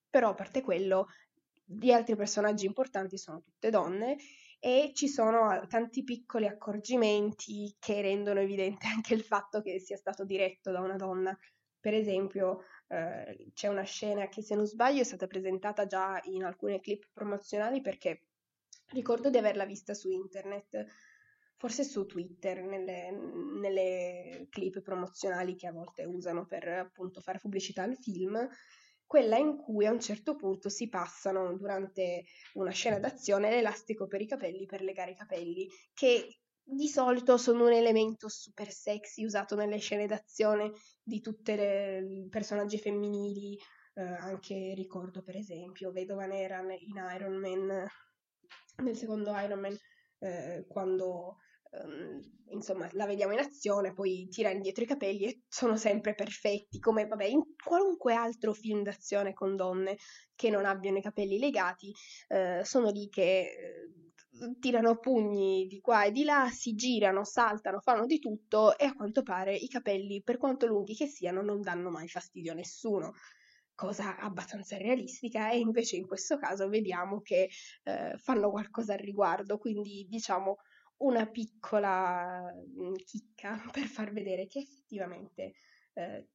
Però 0.09 0.29
a 0.29 0.33
parte 0.33 0.61
quello, 0.61 1.07
gli 1.65 1.91
altri 1.91 2.15
personaggi 2.15 2.65
importanti 2.65 3.17
sono 3.17 3.41
tutte 3.41 3.69
donne 3.69 4.15
e 4.57 4.91
ci 4.93 5.09
sono 5.09 5.67
tanti 5.67 6.05
piccoli 6.05 6.47
accorgimenti 6.47 7.75
che 7.77 7.99
rendono 7.99 8.39
evidente 8.39 8.87
anche 8.95 9.13
il 9.15 9.23
fatto 9.23 9.61
che 9.61 9.79
sia 9.81 9.97
stato 9.97 10.23
diretto 10.23 10.71
da 10.71 10.79
una 10.79 10.95
donna. 10.95 11.37
Per 11.77 11.93
esempio, 11.93 12.63
eh, 12.87 13.51
c'è 13.53 13.67
una 13.67 13.83
scena 13.83 14.29
che 14.29 14.41
se 14.41 14.55
non 14.55 14.65
sbaglio 14.65 15.01
è 15.01 15.05
stata 15.05 15.27
presentata 15.27 15.85
già 15.87 16.21
in 16.23 16.45
alcune 16.45 16.79
clip 16.79 17.09
promozionali 17.11 17.81
perché 17.81 18.23
ricordo 18.91 19.29
di 19.29 19.37
averla 19.37 19.65
vista 19.65 19.93
su 19.93 20.09
internet 20.09 20.85
forse 21.59 21.83
su 21.83 22.05
Twitter, 22.05 22.63
nelle, 22.63 23.11
nelle 23.11 24.47
clip 24.49 24.81
promozionali 24.81 25.55
che 25.55 25.67
a 25.67 25.73
volte 25.73 26.05
usano 26.05 26.45
per 26.45 26.65
appunto 26.69 27.19
fare 27.19 27.37
pubblicità 27.37 27.83
al 27.83 27.97
film, 27.97 28.47
quella 29.05 29.35
in 29.35 29.57
cui 29.57 29.85
a 29.85 29.91
un 29.91 29.99
certo 29.99 30.37
punto 30.37 30.69
si 30.69 30.87
passano 30.87 31.57
durante 31.57 32.23
una 32.53 32.71
scena 32.71 32.97
d'azione 32.97 33.49
l'elastico 33.49 34.07
per 34.07 34.21
i 34.21 34.27
capelli 34.27 34.65
per 34.65 34.81
legare 34.81 35.11
i 35.11 35.15
capelli, 35.15 35.67
che 35.93 36.39
di 36.63 36.87
solito 36.87 37.37
sono 37.37 37.65
un 37.65 37.73
elemento 37.73 38.29
super 38.29 38.71
sexy 38.71 39.25
usato 39.25 39.55
nelle 39.55 39.79
scene 39.79 40.07
d'azione 40.07 40.71
di 41.03 41.19
tutti 41.19 41.51
i 41.51 42.27
personaggi 42.29 42.77
femminili, 42.77 43.57
eh, 43.95 44.01
anche 44.01 44.73
ricordo 44.75 45.23
per 45.23 45.35
esempio 45.35 45.91
Vedova 45.91 46.25
Nera 46.25 46.61
in 46.61 47.03
Iron 47.15 47.35
Man, 47.35 47.85
nel 48.81 48.95
secondo 48.95 49.37
Iron 49.39 49.59
Man, 49.59 49.77
eh, 50.19 50.65
quando 50.69 51.39
um, 51.71 52.19
insomma 52.51 52.89
la 52.93 53.05
vediamo 53.05 53.33
in 53.33 53.39
azione, 53.39 53.93
poi 53.93 54.27
tira 54.29 54.49
indietro 54.49 54.83
i 54.83 54.87
capelli 54.87 55.25
e 55.25 55.41
sono 55.47 55.75
sempre 55.75 56.15
perfetti, 56.15 56.79
come 56.79 57.05
vabbè 57.05 57.25
in 57.25 57.41
qualunque 57.63 58.13
altro 58.13 58.53
film 58.53 58.83
d'azione 58.83 59.33
con 59.33 59.55
donne 59.55 59.97
che 60.35 60.49
non 60.49 60.65
abbiano 60.65 60.97
i 60.97 61.01
capelli 61.01 61.37
legati, 61.37 61.93
eh, 62.27 62.61
sono 62.63 62.89
lì 62.89 63.09
che 63.09 63.41
eh, 63.41 64.53
tirano 64.59 64.97
pugni 64.99 65.67
di 65.67 65.79
qua 65.81 66.05
e 66.05 66.11
di 66.11 66.23
là, 66.23 66.49
si 66.51 66.73
girano, 66.73 67.23
saltano, 67.23 67.79
fanno 67.79 68.05
di 68.05 68.19
tutto 68.19 68.77
e 68.77 68.85
a 68.85 68.93
quanto 68.93 69.21
pare 69.21 69.55
i 69.55 69.67
capelli, 69.67 70.21
per 70.23 70.37
quanto 70.37 70.65
lunghi 70.65 70.95
che 70.95 71.07
siano, 71.07 71.41
non 71.41 71.61
danno 71.61 71.89
mai 71.89 72.07
fastidio 72.07 72.51
a 72.53 72.55
nessuno. 72.55 73.13
Cosa 73.75 74.17
abbastanza 74.17 74.75
realistica, 74.77 75.51
e 75.51 75.59
invece 75.59 75.95
in 75.95 76.05
questo 76.05 76.37
caso 76.37 76.67
vediamo 76.67 77.21
che 77.21 77.49
eh, 77.83 78.17
fanno 78.17 78.49
qualcosa 78.49 78.93
al 78.93 78.99
riguardo, 78.99 79.57
quindi 79.57 80.05
diciamo 80.09 80.57
una 80.99 81.25
piccola 81.27 82.53
mm, 82.53 82.95
chicca 83.05 83.61
per 83.71 83.85
far 83.85 84.11
vedere 84.11 84.47
che 84.47 84.59
effettivamente 84.59 85.53
eh, 85.93 86.27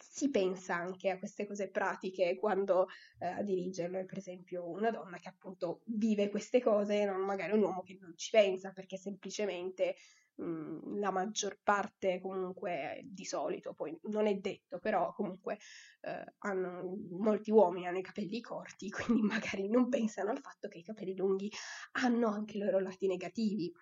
si 0.00 0.30
pensa 0.30 0.74
anche 0.74 1.10
a 1.10 1.18
queste 1.18 1.46
cose 1.46 1.70
pratiche 1.70 2.36
quando 2.38 2.88
eh, 3.18 3.26
a 3.26 3.42
dirigerlo, 3.42 4.04
per 4.06 4.18
esempio 4.18 4.68
una 4.68 4.90
donna 4.90 5.18
che 5.18 5.28
appunto 5.28 5.82
vive 5.86 6.30
queste 6.30 6.60
cose, 6.60 7.04
non 7.04 7.20
magari 7.20 7.52
un 7.52 7.62
uomo 7.62 7.82
che 7.82 7.98
non 8.00 8.14
ci 8.16 8.30
pensa 8.30 8.72
perché 8.72 8.96
semplicemente 8.96 9.96
mm, 10.42 10.98
la 10.98 11.10
maggior 11.10 11.60
parte 11.62 12.20
comunque 12.20 13.02
di 13.04 13.24
solito, 13.24 13.74
poi 13.74 13.96
non 14.04 14.26
è 14.26 14.34
detto, 14.36 14.78
però 14.78 15.12
comunque 15.12 15.58
eh, 16.00 16.34
hanno, 16.38 16.96
molti 17.10 17.50
uomini 17.50 17.86
hanno 17.86 17.98
i 17.98 18.02
capelli 18.02 18.40
corti, 18.40 18.88
quindi 18.90 19.22
magari 19.22 19.68
non 19.68 19.88
pensano 19.88 20.30
al 20.30 20.40
fatto 20.40 20.68
che 20.68 20.78
i 20.78 20.82
capelli 20.82 21.14
lunghi 21.14 21.50
hanno 21.92 22.28
anche 22.28 22.56
i 22.56 22.60
loro 22.60 22.80
lati 22.80 23.06
negativi. 23.06 23.72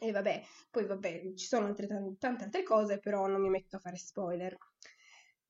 E 0.00 0.12
vabbè, 0.12 0.42
poi 0.70 0.86
vabbè, 0.86 1.32
ci 1.34 1.46
sono 1.46 1.66
altre, 1.66 1.86
tante 2.18 2.44
altre 2.44 2.62
cose, 2.62 2.98
però 2.98 3.26
non 3.26 3.40
mi 3.40 3.48
metto 3.48 3.76
a 3.76 3.80
fare 3.80 3.96
spoiler. 3.96 4.56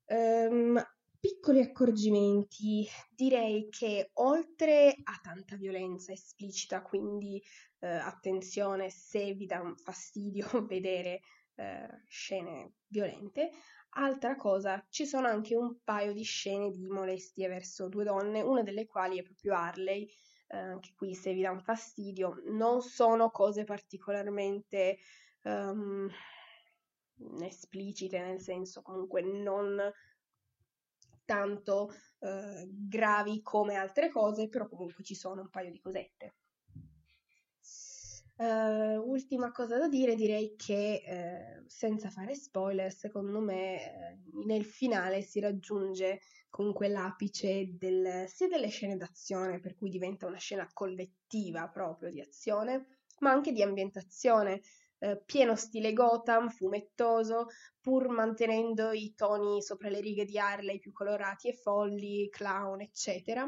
Um, 0.07 0.81
piccoli 1.19 1.61
accorgimenti, 1.61 2.87
direi 3.11 3.69
che 3.69 4.11
oltre 4.15 4.95
a 5.03 5.19
tanta 5.23 5.57
violenza 5.57 6.13
esplicita, 6.13 6.83
quindi 6.83 7.43
eh, 7.81 7.89
attenzione 7.89 8.91
se 8.91 9.35
vi 9.35 9.47
dà 9.47 9.63
fastidio 9.83 10.47
vedere 10.67 11.21
eh, 11.57 12.03
scene 12.07 12.75
violente, 12.87 13.51
altra 13.97 14.37
cosa, 14.37 14.85
ci 14.89 15.07
sono 15.07 15.27
anche 15.27 15.57
un 15.57 15.79
paio 15.83 16.13
di 16.13 16.23
scene 16.23 16.71
di 16.71 16.87
molestie 16.87 17.49
verso 17.49 17.89
due 17.89 18.05
donne, 18.05 18.43
una 18.43 18.63
delle 18.63 18.87
quali 18.87 19.19
è 19.19 19.23
proprio 19.23 19.55
Harley, 19.55 20.09
eh, 20.49 20.57
anche 20.57 20.93
qui 20.95 21.15
se 21.15 21.33
vi 21.33 21.43
dà 21.43 21.51
un 21.51 21.61
fastidio, 21.61 22.43
non 22.51 22.83
sono 22.83 23.31
cose 23.31 23.65
particolarmente 23.65 24.99
um, 25.43 26.09
esplicite, 27.41 28.21
nel 28.21 28.41
senso 28.41 28.83
comunque 28.83 29.23
non 29.23 29.81
tanto 31.25 31.93
eh, 32.21 32.67
gravi 32.71 33.43
come 33.43 33.75
altre 33.75 34.11
cose, 34.11 34.49
però 34.49 34.69
comunque 34.69 35.05
ci 35.05 35.15
sono 35.15 35.43
un 35.43 35.51
paio 35.51 35.71
di 35.71 35.81
cosette. 35.81 36.35
Uh, 38.39 39.01
ultima 39.09 39.51
cosa 39.51 39.79
da 39.79 39.89
dire, 39.89 40.15
direi 40.15 40.57
che 40.57 41.03
uh, 41.07 41.65
senza 41.67 42.11
fare 42.11 42.35
spoiler, 42.35 42.93
secondo 42.93 43.41
me 43.41 44.19
uh, 44.31 44.45
nel 44.45 44.67
finale 44.67 45.23
si 45.23 45.41
raggiunge 45.41 46.21
comunque 46.57 46.89
l'apice 46.89 47.77
del, 47.77 48.25
sia 48.29 48.49
delle 48.49 48.69
scene 48.69 48.97
d'azione, 48.97 49.61
per 49.61 49.77
cui 49.77 49.91
diventa 49.91 50.27
una 50.27 50.39
scena 50.39 50.67
collettiva 50.73 51.69
proprio 51.69 52.11
di 52.11 52.23
azione, 52.23 53.01
ma 53.21 53.31
anche 53.31 53.53
di 53.53 53.63
ambientazione, 53.63 54.63
pieno 55.27 55.55
stile 55.55 55.93
Gotham, 55.93 56.49
fumettoso, 56.49 57.49
pur 57.79 58.09
mantenendo 58.09 58.93
i 58.93 59.15
toni 59.15 59.61
sopra 59.61 59.91
le 59.91 60.01
righe 60.01 60.25
di 60.25 60.39
Harley 60.39 60.79
più 60.79 60.93
colorati 60.93 61.49
e 61.49 61.53
folli, 61.53 62.31
clown, 62.31 62.81
eccetera. 62.81 63.47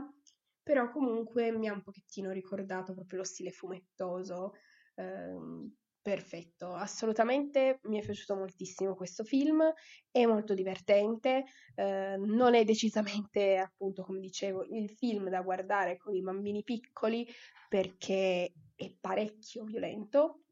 Però 0.63 0.91
comunque 0.91 1.51
mi 1.51 1.67
ha 1.67 1.73
un 1.73 1.81
pochettino 1.81 2.31
ricordato 2.31 2.93
proprio 2.93 3.21
lo 3.21 3.25
stile 3.25 3.51
fumettoso 3.53 4.53
Ehm, 4.99 5.73
perfetto, 6.09 6.73
assolutamente 6.73 7.81
mi 7.83 7.99
è 7.99 8.03
piaciuto 8.03 8.35
moltissimo 8.35 8.95
questo 8.95 9.25
film, 9.25 9.63
è 10.11 10.25
molto 10.25 10.55
divertente, 10.55 11.45
eh, 11.75 12.17
non 12.17 12.55
è 12.55 12.65
decisamente, 12.65 13.59
appunto, 13.59 14.05
come 14.05 14.19
dicevo, 14.19 14.65
il 14.71 14.89
film 14.89 15.29
da 15.29 15.43
guardare 15.43 15.99
con 15.99 16.15
i 16.15 16.23
bambini 16.23 16.63
piccoli 16.63 17.29
perché 17.69 18.55
è 18.75 18.91
parecchio 18.99 19.65
violento, 19.65 20.45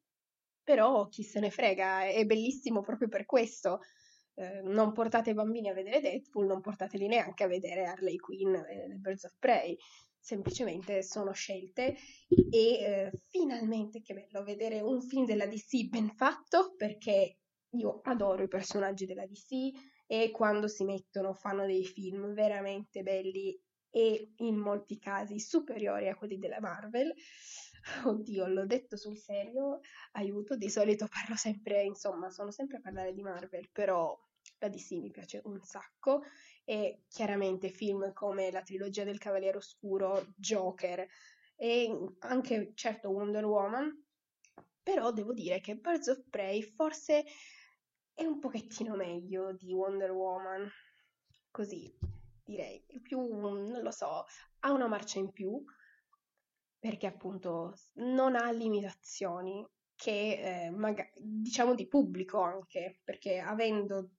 però 0.62 1.08
chi 1.08 1.22
se 1.22 1.40
ne 1.40 1.48
frega, 1.48 2.04
è 2.04 2.26
bellissimo 2.26 2.82
proprio 2.82 3.08
per 3.08 3.24
questo. 3.24 3.80
Eh, 4.34 4.60
non 4.60 4.92
portate 4.92 5.30
i 5.30 5.34
bambini 5.34 5.70
a 5.70 5.72
vedere 5.72 6.02
Deadpool, 6.02 6.44
non 6.44 6.60
portateli 6.60 7.06
neanche 7.06 7.44
a 7.44 7.46
vedere 7.46 7.86
Harley 7.86 8.16
Quinn 8.16 8.54
e 8.54 8.88
The 8.88 8.96
Birds 8.96 9.24
of 9.24 9.34
Prey 9.38 9.74
semplicemente 10.26 11.04
sono 11.04 11.30
scelte 11.30 11.94
e 12.50 12.58
eh, 12.58 13.12
finalmente 13.28 14.02
che 14.02 14.12
bello 14.12 14.42
vedere 14.42 14.80
un 14.80 15.00
film 15.00 15.24
della 15.24 15.46
DC 15.46 15.88
ben 15.88 16.10
fatto 16.16 16.74
perché 16.76 17.38
io 17.70 18.00
adoro 18.02 18.42
i 18.42 18.48
personaggi 18.48 19.06
della 19.06 19.24
DC 19.24 20.04
e 20.04 20.32
quando 20.32 20.66
si 20.66 20.82
mettono 20.82 21.32
fanno 21.32 21.64
dei 21.64 21.84
film 21.84 22.34
veramente 22.34 23.02
belli 23.04 23.56
e 23.88 24.32
in 24.38 24.56
molti 24.56 24.98
casi 24.98 25.38
superiori 25.38 26.08
a 26.08 26.16
quelli 26.16 26.38
della 26.38 26.60
Marvel. 26.60 27.14
Oddio, 28.04 28.48
l'ho 28.48 28.66
detto 28.66 28.96
sul 28.96 29.16
serio, 29.16 29.78
aiuto, 30.12 30.56
di 30.56 30.68
solito 30.68 31.06
parlo 31.06 31.36
sempre, 31.36 31.84
insomma, 31.84 32.30
sono 32.30 32.50
sempre 32.50 32.78
a 32.78 32.80
parlare 32.80 33.14
di 33.14 33.22
Marvel, 33.22 33.70
però 33.70 34.18
la 34.58 34.68
DC 34.68 34.92
mi 34.92 35.10
piace 35.12 35.40
un 35.44 35.60
sacco 35.62 36.22
e 36.68 37.04
chiaramente 37.08 37.68
film 37.68 38.12
come 38.12 38.50
la 38.50 38.60
trilogia 38.60 39.04
del 39.04 39.18
Cavaliere 39.18 39.58
Oscuro, 39.58 40.26
Joker 40.34 41.06
e 41.54 42.14
anche 42.18 42.72
certo 42.74 43.10
Wonder 43.10 43.44
Woman, 43.44 44.04
però 44.82 45.12
devo 45.12 45.32
dire 45.32 45.60
che 45.60 45.76
Birds 45.76 46.08
of 46.08 46.24
Prey 46.28 46.62
forse 46.62 47.24
è 48.12 48.24
un 48.24 48.40
pochettino 48.40 48.96
meglio 48.96 49.52
di 49.52 49.72
Wonder 49.72 50.10
Woman, 50.10 50.68
così 51.52 51.96
direi, 52.42 52.84
più, 53.00 53.20
non 53.20 53.80
lo 53.80 53.90
so, 53.92 54.24
ha 54.60 54.72
una 54.72 54.88
marcia 54.88 55.20
in 55.20 55.30
più 55.30 55.64
perché 56.80 57.06
appunto 57.06 57.76
non 57.94 58.34
ha 58.34 58.50
limitazioni 58.50 59.64
che 59.94 60.64
eh, 60.66 60.70
magari, 60.70 61.10
diciamo 61.14 61.74
di 61.74 61.86
pubblico 61.86 62.40
anche, 62.40 63.00
perché 63.04 63.38
avendo 63.38 64.10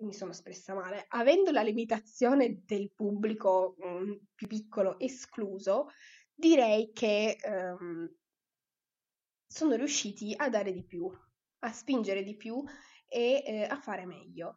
mi 0.00 0.12
sono 0.12 0.30
espressa 0.32 0.74
male, 0.74 1.04
avendo 1.08 1.50
la 1.50 1.62
limitazione 1.62 2.62
del 2.64 2.90
pubblico 2.92 3.76
mh, 3.78 3.88
mm, 3.88 4.12
più 4.34 4.46
piccolo 4.46 4.98
escluso, 4.98 5.88
direi 6.34 6.92
che 6.92 7.36
um, 7.44 8.08
sono 9.46 9.74
riusciti 9.74 10.32
a 10.36 10.48
dare 10.48 10.72
di 10.72 10.84
più, 10.84 11.10
a 11.60 11.72
spingere 11.72 12.22
di 12.22 12.36
più 12.36 12.62
e 13.06 13.42
eh, 13.44 13.62
a 13.64 13.76
fare 13.80 14.06
meglio. 14.06 14.54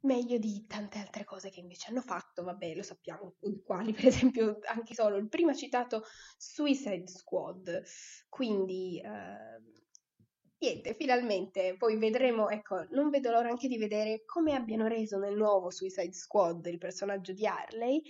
Meglio 0.00 0.36
di 0.38 0.66
tante 0.66 0.98
altre 0.98 1.22
cose 1.24 1.48
che 1.48 1.60
invece 1.60 1.90
hanno 1.90 2.00
fatto, 2.00 2.42
vabbè, 2.42 2.74
lo 2.74 2.82
sappiamo, 2.82 3.36
quali 3.64 3.92
per 3.92 4.06
esempio 4.06 4.58
anche 4.64 4.94
solo 4.94 5.16
il 5.16 5.28
prima 5.28 5.54
citato 5.54 6.02
Suicide 6.36 7.06
Squad. 7.06 7.82
Quindi 8.28 9.00
eh, 9.00 9.81
niente, 10.62 10.94
finalmente 10.94 11.74
poi 11.76 11.96
vedremo, 11.96 12.48
ecco, 12.48 12.86
non 12.90 13.10
vedo 13.10 13.30
l'ora 13.30 13.48
anche 13.48 13.66
di 13.66 13.76
vedere 13.76 14.24
come 14.24 14.54
abbiano 14.54 14.86
reso 14.86 15.18
nel 15.18 15.34
nuovo 15.36 15.70
Suicide 15.70 16.12
Squad 16.12 16.64
il 16.66 16.78
personaggio 16.78 17.32
di 17.32 17.44
Harley. 17.46 18.00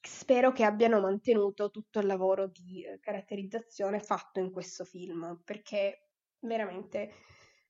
Spero 0.00 0.50
che 0.50 0.64
abbiano 0.64 1.00
mantenuto 1.00 1.70
tutto 1.70 2.00
il 2.00 2.06
lavoro 2.06 2.48
di 2.48 2.84
eh, 2.84 2.98
caratterizzazione 2.98 4.00
fatto 4.00 4.40
in 4.40 4.50
questo 4.50 4.84
film, 4.84 5.40
perché 5.44 6.08
veramente 6.40 7.12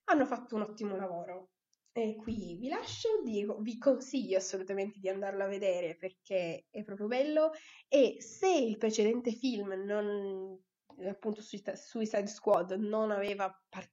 hanno 0.05 0.25
fatto 0.25 0.55
un 0.55 0.61
ottimo 0.61 0.95
lavoro. 0.95 1.49
E 1.91 2.15
qui 2.15 2.57
vi 2.59 2.69
lascio, 2.69 3.21
dico, 3.23 3.59
vi 3.59 3.77
consiglio 3.77 4.37
assolutamente 4.37 4.97
di 4.99 5.09
andarlo 5.09 5.43
a 5.43 5.47
vedere 5.47 5.95
perché 5.95 6.65
è 6.71 6.83
proprio 6.83 7.05
bello 7.05 7.51
e 7.87 8.15
se 8.19 8.51
il 8.51 8.79
precedente 8.79 9.31
film 9.31 9.73
non 9.85 10.59
appunto 11.07 11.41
Suicide 11.41 12.27
Squad 12.27 12.71
non 12.71 13.11
aveva 13.11 13.49
par- 13.69 13.89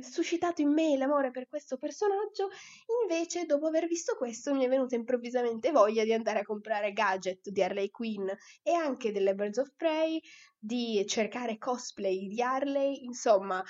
suscitato 0.00 0.60
in 0.60 0.70
me 0.70 0.96
l'amore 0.96 1.30
per 1.30 1.48
questo 1.48 1.76
personaggio, 1.76 2.50
invece 3.02 3.46
dopo 3.46 3.66
aver 3.66 3.86
visto 3.86 4.16
questo 4.16 4.54
mi 4.54 4.64
è 4.64 4.68
venuta 4.68 4.94
improvvisamente 4.94 5.70
voglia 5.70 6.04
di 6.04 6.12
andare 6.12 6.40
a 6.40 6.44
comprare 6.44 6.92
gadget 6.92 7.48
di 7.48 7.62
Harley 7.62 7.90
Quinn 7.90 8.28
e 8.62 8.72
anche 8.72 9.12
delle 9.12 9.34
Birds 9.34 9.58
of 9.58 9.72
Prey, 9.76 10.20
di 10.58 11.04
cercare 11.06 11.58
cosplay 11.58 12.26
di 12.26 12.42
Harley, 12.42 13.04
insomma, 13.04 13.62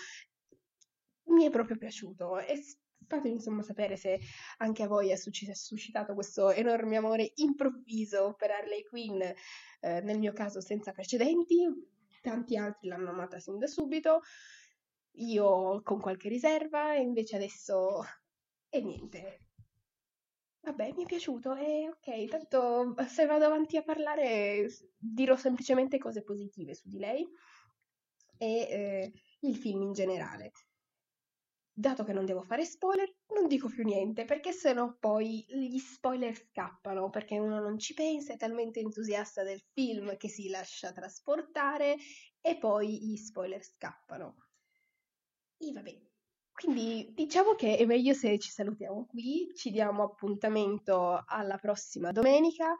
mi 1.26 1.44
è 1.44 1.50
proprio 1.50 1.76
piaciuto. 1.76 2.38
E 2.38 2.60
fatemi 3.06 3.34
insomma 3.34 3.62
sapere 3.62 3.96
se 3.96 4.18
anche 4.58 4.82
a 4.82 4.86
voi 4.86 5.10
è 5.10 5.16
suscitato 5.16 6.14
questo 6.14 6.50
enorme 6.50 6.96
amore 6.96 7.32
improvviso 7.36 8.34
per 8.36 8.50
Harley 8.50 8.82
Quinn, 8.84 9.20
eh, 9.20 10.00
nel 10.00 10.18
mio 10.18 10.32
caso 10.32 10.60
senza 10.60 10.92
precedenti, 10.92 11.66
tanti 12.24 12.56
altri 12.56 12.88
l'hanno 12.88 13.10
amata 13.10 13.38
sin 13.38 13.58
da 13.58 13.66
subito 13.66 14.22
io 15.16 15.82
con 15.82 16.00
qualche 16.00 16.28
riserva 16.28 16.94
e 16.94 17.00
invece 17.00 17.36
adesso... 17.36 18.02
E 18.68 18.80
niente. 18.80 19.40
Vabbè, 20.62 20.92
mi 20.96 21.04
è 21.04 21.06
piaciuto 21.06 21.54
e 21.54 21.88
ok, 21.90 22.28
tanto 22.28 22.94
se 23.06 23.26
vado 23.26 23.44
avanti 23.44 23.76
a 23.76 23.82
parlare 23.82 24.66
dirò 24.96 25.36
semplicemente 25.36 25.98
cose 25.98 26.22
positive 26.22 26.74
su 26.74 26.88
di 26.88 26.98
lei 26.98 27.28
e 28.38 28.46
eh, 28.46 29.12
il 29.40 29.56
film 29.56 29.82
in 29.82 29.92
generale. 29.92 30.52
Dato 31.76 32.04
che 32.04 32.12
non 32.12 32.24
devo 32.24 32.42
fare 32.42 32.64
spoiler, 32.64 33.12
non 33.34 33.48
dico 33.48 33.68
più 33.68 33.82
niente, 33.82 34.24
perché 34.24 34.52
sennò 34.52 34.96
poi 34.96 35.44
gli 35.48 35.78
spoiler 35.78 36.32
scappano, 36.32 37.10
perché 37.10 37.36
uno 37.36 37.58
non 37.58 37.80
ci 37.80 37.94
pensa, 37.94 38.32
è 38.32 38.36
talmente 38.36 38.78
entusiasta 38.78 39.42
del 39.42 39.60
film 39.72 40.16
che 40.16 40.28
si 40.28 40.48
lascia 40.48 40.92
trasportare 40.92 41.96
e 42.40 42.58
poi 42.58 43.04
gli 43.04 43.16
spoiler 43.16 43.64
scappano. 43.64 44.36
E 45.58 45.72
vabbè. 45.72 46.00
Quindi 46.52 47.10
diciamo 47.12 47.54
che 47.56 47.76
è 47.76 47.84
meglio 47.84 48.14
se 48.14 48.38
ci 48.38 48.50
salutiamo 48.50 49.06
qui, 49.06 49.50
ci 49.56 49.72
diamo 49.72 50.04
appuntamento 50.04 51.24
alla 51.26 51.58
prossima 51.58 52.12
domenica 52.12 52.72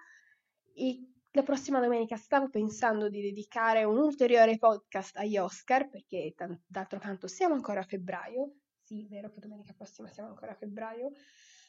e 0.72 1.08
la 1.32 1.42
prossima 1.42 1.80
domenica 1.80 2.16
stavo 2.16 2.48
pensando 2.48 3.08
di 3.08 3.20
dedicare 3.20 3.82
un 3.82 3.98
ulteriore 3.98 4.56
podcast 4.56 5.16
agli 5.16 5.36
Oscar 5.36 5.88
perché 5.88 6.32
d'altro 6.64 7.00
canto 7.00 7.26
siamo 7.26 7.54
ancora 7.54 7.80
a 7.80 7.84
febbraio. 7.84 8.52
Sì, 8.84 9.06
vero 9.08 9.30
che 9.30 9.40
domenica 9.40 9.72
prossima 9.72 10.10
siamo 10.10 10.28
ancora 10.28 10.52
a 10.52 10.54
febbraio. 10.54 11.10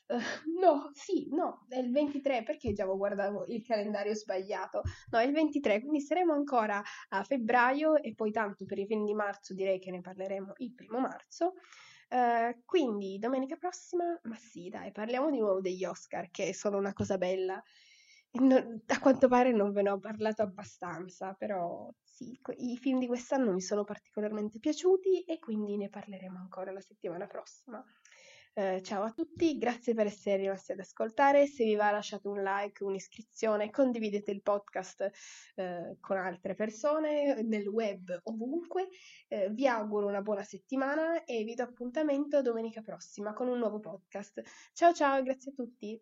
Uh, 0.08 0.60
no, 0.60 0.92
sì, 0.94 1.30
no, 1.32 1.66
è 1.70 1.78
il 1.78 1.92
23 1.92 2.44
perché 2.44 2.74
già 2.74 2.84
avevo 2.84 2.98
guardato 2.98 3.46
il 3.48 3.64
calendario 3.64 4.14
sbagliato. 4.14 4.82
No, 5.12 5.20
è 5.20 5.24
il 5.26 5.32
23, 5.32 5.80
quindi 5.80 6.02
saremo 6.02 6.34
ancora 6.34 6.84
a 7.10 7.24
febbraio 7.24 7.96
e 7.96 8.14
poi 8.14 8.32
tanto 8.32 8.66
per 8.66 8.80
i 8.80 8.86
film 8.86 9.06
di 9.06 9.14
marzo 9.14 9.54
direi 9.54 9.80
che 9.80 9.92
ne 9.92 10.02
parleremo 10.02 10.56
il 10.58 10.74
primo 10.74 11.00
marzo. 11.00 11.54
Uh, 12.10 12.62
quindi 12.66 13.18
domenica 13.18 13.56
prossima, 13.56 14.20
ma 14.24 14.36
sì, 14.36 14.68
dai, 14.68 14.92
parliamo 14.92 15.32
di 15.32 15.40
nuovo 15.40 15.62
degli 15.62 15.86
Oscar 15.86 16.30
che 16.30 16.54
sono 16.54 16.78
una 16.78 16.94
cosa 16.94 17.18
bella. 17.18 17.64
Non, 18.36 18.82
a 18.88 19.00
quanto 19.00 19.30
pare 19.30 19.54
non 19.54 19.72
ve 19.72 19.82
ne 19.82 19.92
ho 19.92 20.00
parlato 20.00 20.42
abbastanza, 20.42 21.34
però 21.34 21.90
sì, 22.04 22.38
i 22.58 22.78
film 22.78 23.00
di 23.00 23.08
quest'anno 23.08 23.54
mi 23.54 23.62
sono 23.62 23.86
particolarmente 23.86 24.60
piaciuti 24.60 25.22
e 25.22 25.40
quindi 25.40 25.78
ne 25.78 25.90
parleremo 25.90 26.38
ancora 26.38 26.72
la 26.72 26.82
settimana 26.82 27.28
prossima. 27.28 27.84
Eh, 28.58 28.82
ciao 28.84 29.04
a 29.04 29.12
tutti, 29.12 29.58
grazie 29.58 29.94
per 29.94 30.06
essere 30.08 30.38
rimasti 30.38 30.74
ad 30.74 30.80
ascoltare. 30.80 31.46
Se 31.46 31.64
vi 31.64 31.76
va 31.76 31.92
lasciate 31.92 32.28
un 32.28 32.42
like, 32.42 32.84
un'iscrizione, 32.84 33.70
condividete 33.70 34.32
il 34.32 34.42
podcast 34.42 35.12
eh, 35.56 35.98
con 36.00 36.18
altre 36.18 36.56
persone 36.56 37.42
nel 37.42 37.68
web 37.68 38.18
ovunque. 38.24 38.90
Eh, 39.28 39.50
vi 39.50 39.68
auguro 39.68 40.08
una 40.08 40.22
buona 40.22 40.44
settimana 40.44 41.24
e 41.24 41.44
vi 41.44 41.54
do 41.54 41.64
appuntamento 41.64 42.42
domenica 42.42 42.82
prossima 42.82 43.34
con 43.34 43.48
un 43.48 43.60
nuovo 43.60 43.80
podcast. 43.80 44.42
Ciao 44.74 44.94
ciao, 44.94 45.22
grazie 45.22 45.52
a 45.52 45.54
tutti. 45.54 46.02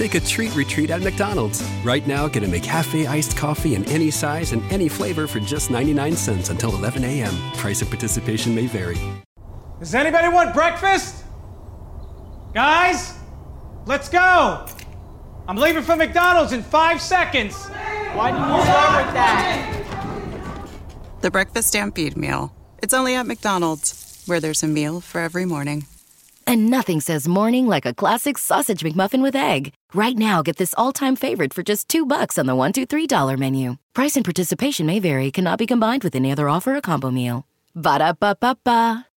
Take 0.00 0.14
a 0.14 0.20
treat 0.20 0.56
retreat 0.56 0.88
at 0.88 1.02
McDonald's. 1.02 1.62
Right 1.84 2.06
now, 2.06 2.26
get 2.26 2.42
a 2.42 2.46
McCafe 2.46 3.06
iced 3.06 3.36
coffee 3.36 3.74
in 3.74 3.84
any 3.90 4.10
size 4.10 4.52
and 4.52 4.62
any 4.72 4.88
flavor 4.88 5.26
for 5.26 5.40
just 5.40 5.70
99 5.70 6.16
cents 6.16 6.48
until 6.48 6.74
11 6.74 7.04
a.m. 7.04 7.34
Price 7.58 7.82
and 7.82 7.90
participation 7.90 8.54
may 8.54 8.66
vary. 8.66 8.96
Does 9.78 9.94
anybody 9.94 10.28
want 10.28 10.54
breakfast? 10.54 11.22
Guys, 12.54 13.12
let's 13.84 14.08
go! 14.08 14.66
I'm 15.46 15.58
leaving 15.58 15.82
for 15.82 15.96
McDonald's 15.96 16.52
in 16.52 16.62
five 16.62 16.98
seconds. 17.02 17.68
Why 18.14 18.30
didn't 18.30 18.56
you 18.56 18.62
start 18.62 19.04
with 19.04 19.14
that? 19.14 20.66
The 21.20 21.30
Breakfast 21.30 21.68
Stampede 21.68 22.16
Meal. 22.16 22.54
It's 22.82 22.94
only 22.94 23.16
at 23.16 23.26
McDonald's, 23.26 24.22
where 24.24 24.40
there's 24.40 24.62
a 24.62 24.66
meal 24.66 25.02
for 25.02 25.20
every 25.20 25.44
morning. 25.44 25.84
And 26.46 26.70
nothing 26.70 27.02
says 27.02 27.28
morning 27.28 27.66
like 27.66 27.84
a 27.84 27.92
classic 27.92 28.38
sausage 28.38 28.80
McMuffin 28.80 29.20
with 29.20 29.36
egg. 29.36 29.74
Right 29.92 30.16
now, 30.16 30.42
get 30.42 30.56
this 30.56 30.74
all-time 30.78 31.16
favorite 31.16 31.52
for 31.52 31.64
just 31.64 31.88
two 31.88 32.06
bucks 32.06 32.38
on 32.38 32.46
the 32.46 32.54
one, 32.54 32.72
two, 32.72 32.86
three 32.86 33.06
dollar 33.08 33.36
menu. 33.36 33.76
Price 33.92 34.16
and 34.16 34.24
participation 34.24 34.86
may 34.86 35.00
vary. 35.00 35.30
Cannot 35.32 35.58
be 35.58 35.66
combined 35.66 36.04
with 36.04 36.14
any 36.14 36.30
other 36.30 36.48
offer 36.48 36.76
or 36.76 36.80
combo 36.80 37.10
meal. 37.10 37.46
Ba 37.74 37.98
da 37.98 38.12
ba 38.12 38.36
ba 38.40 38.56
ba. 38.64 39.09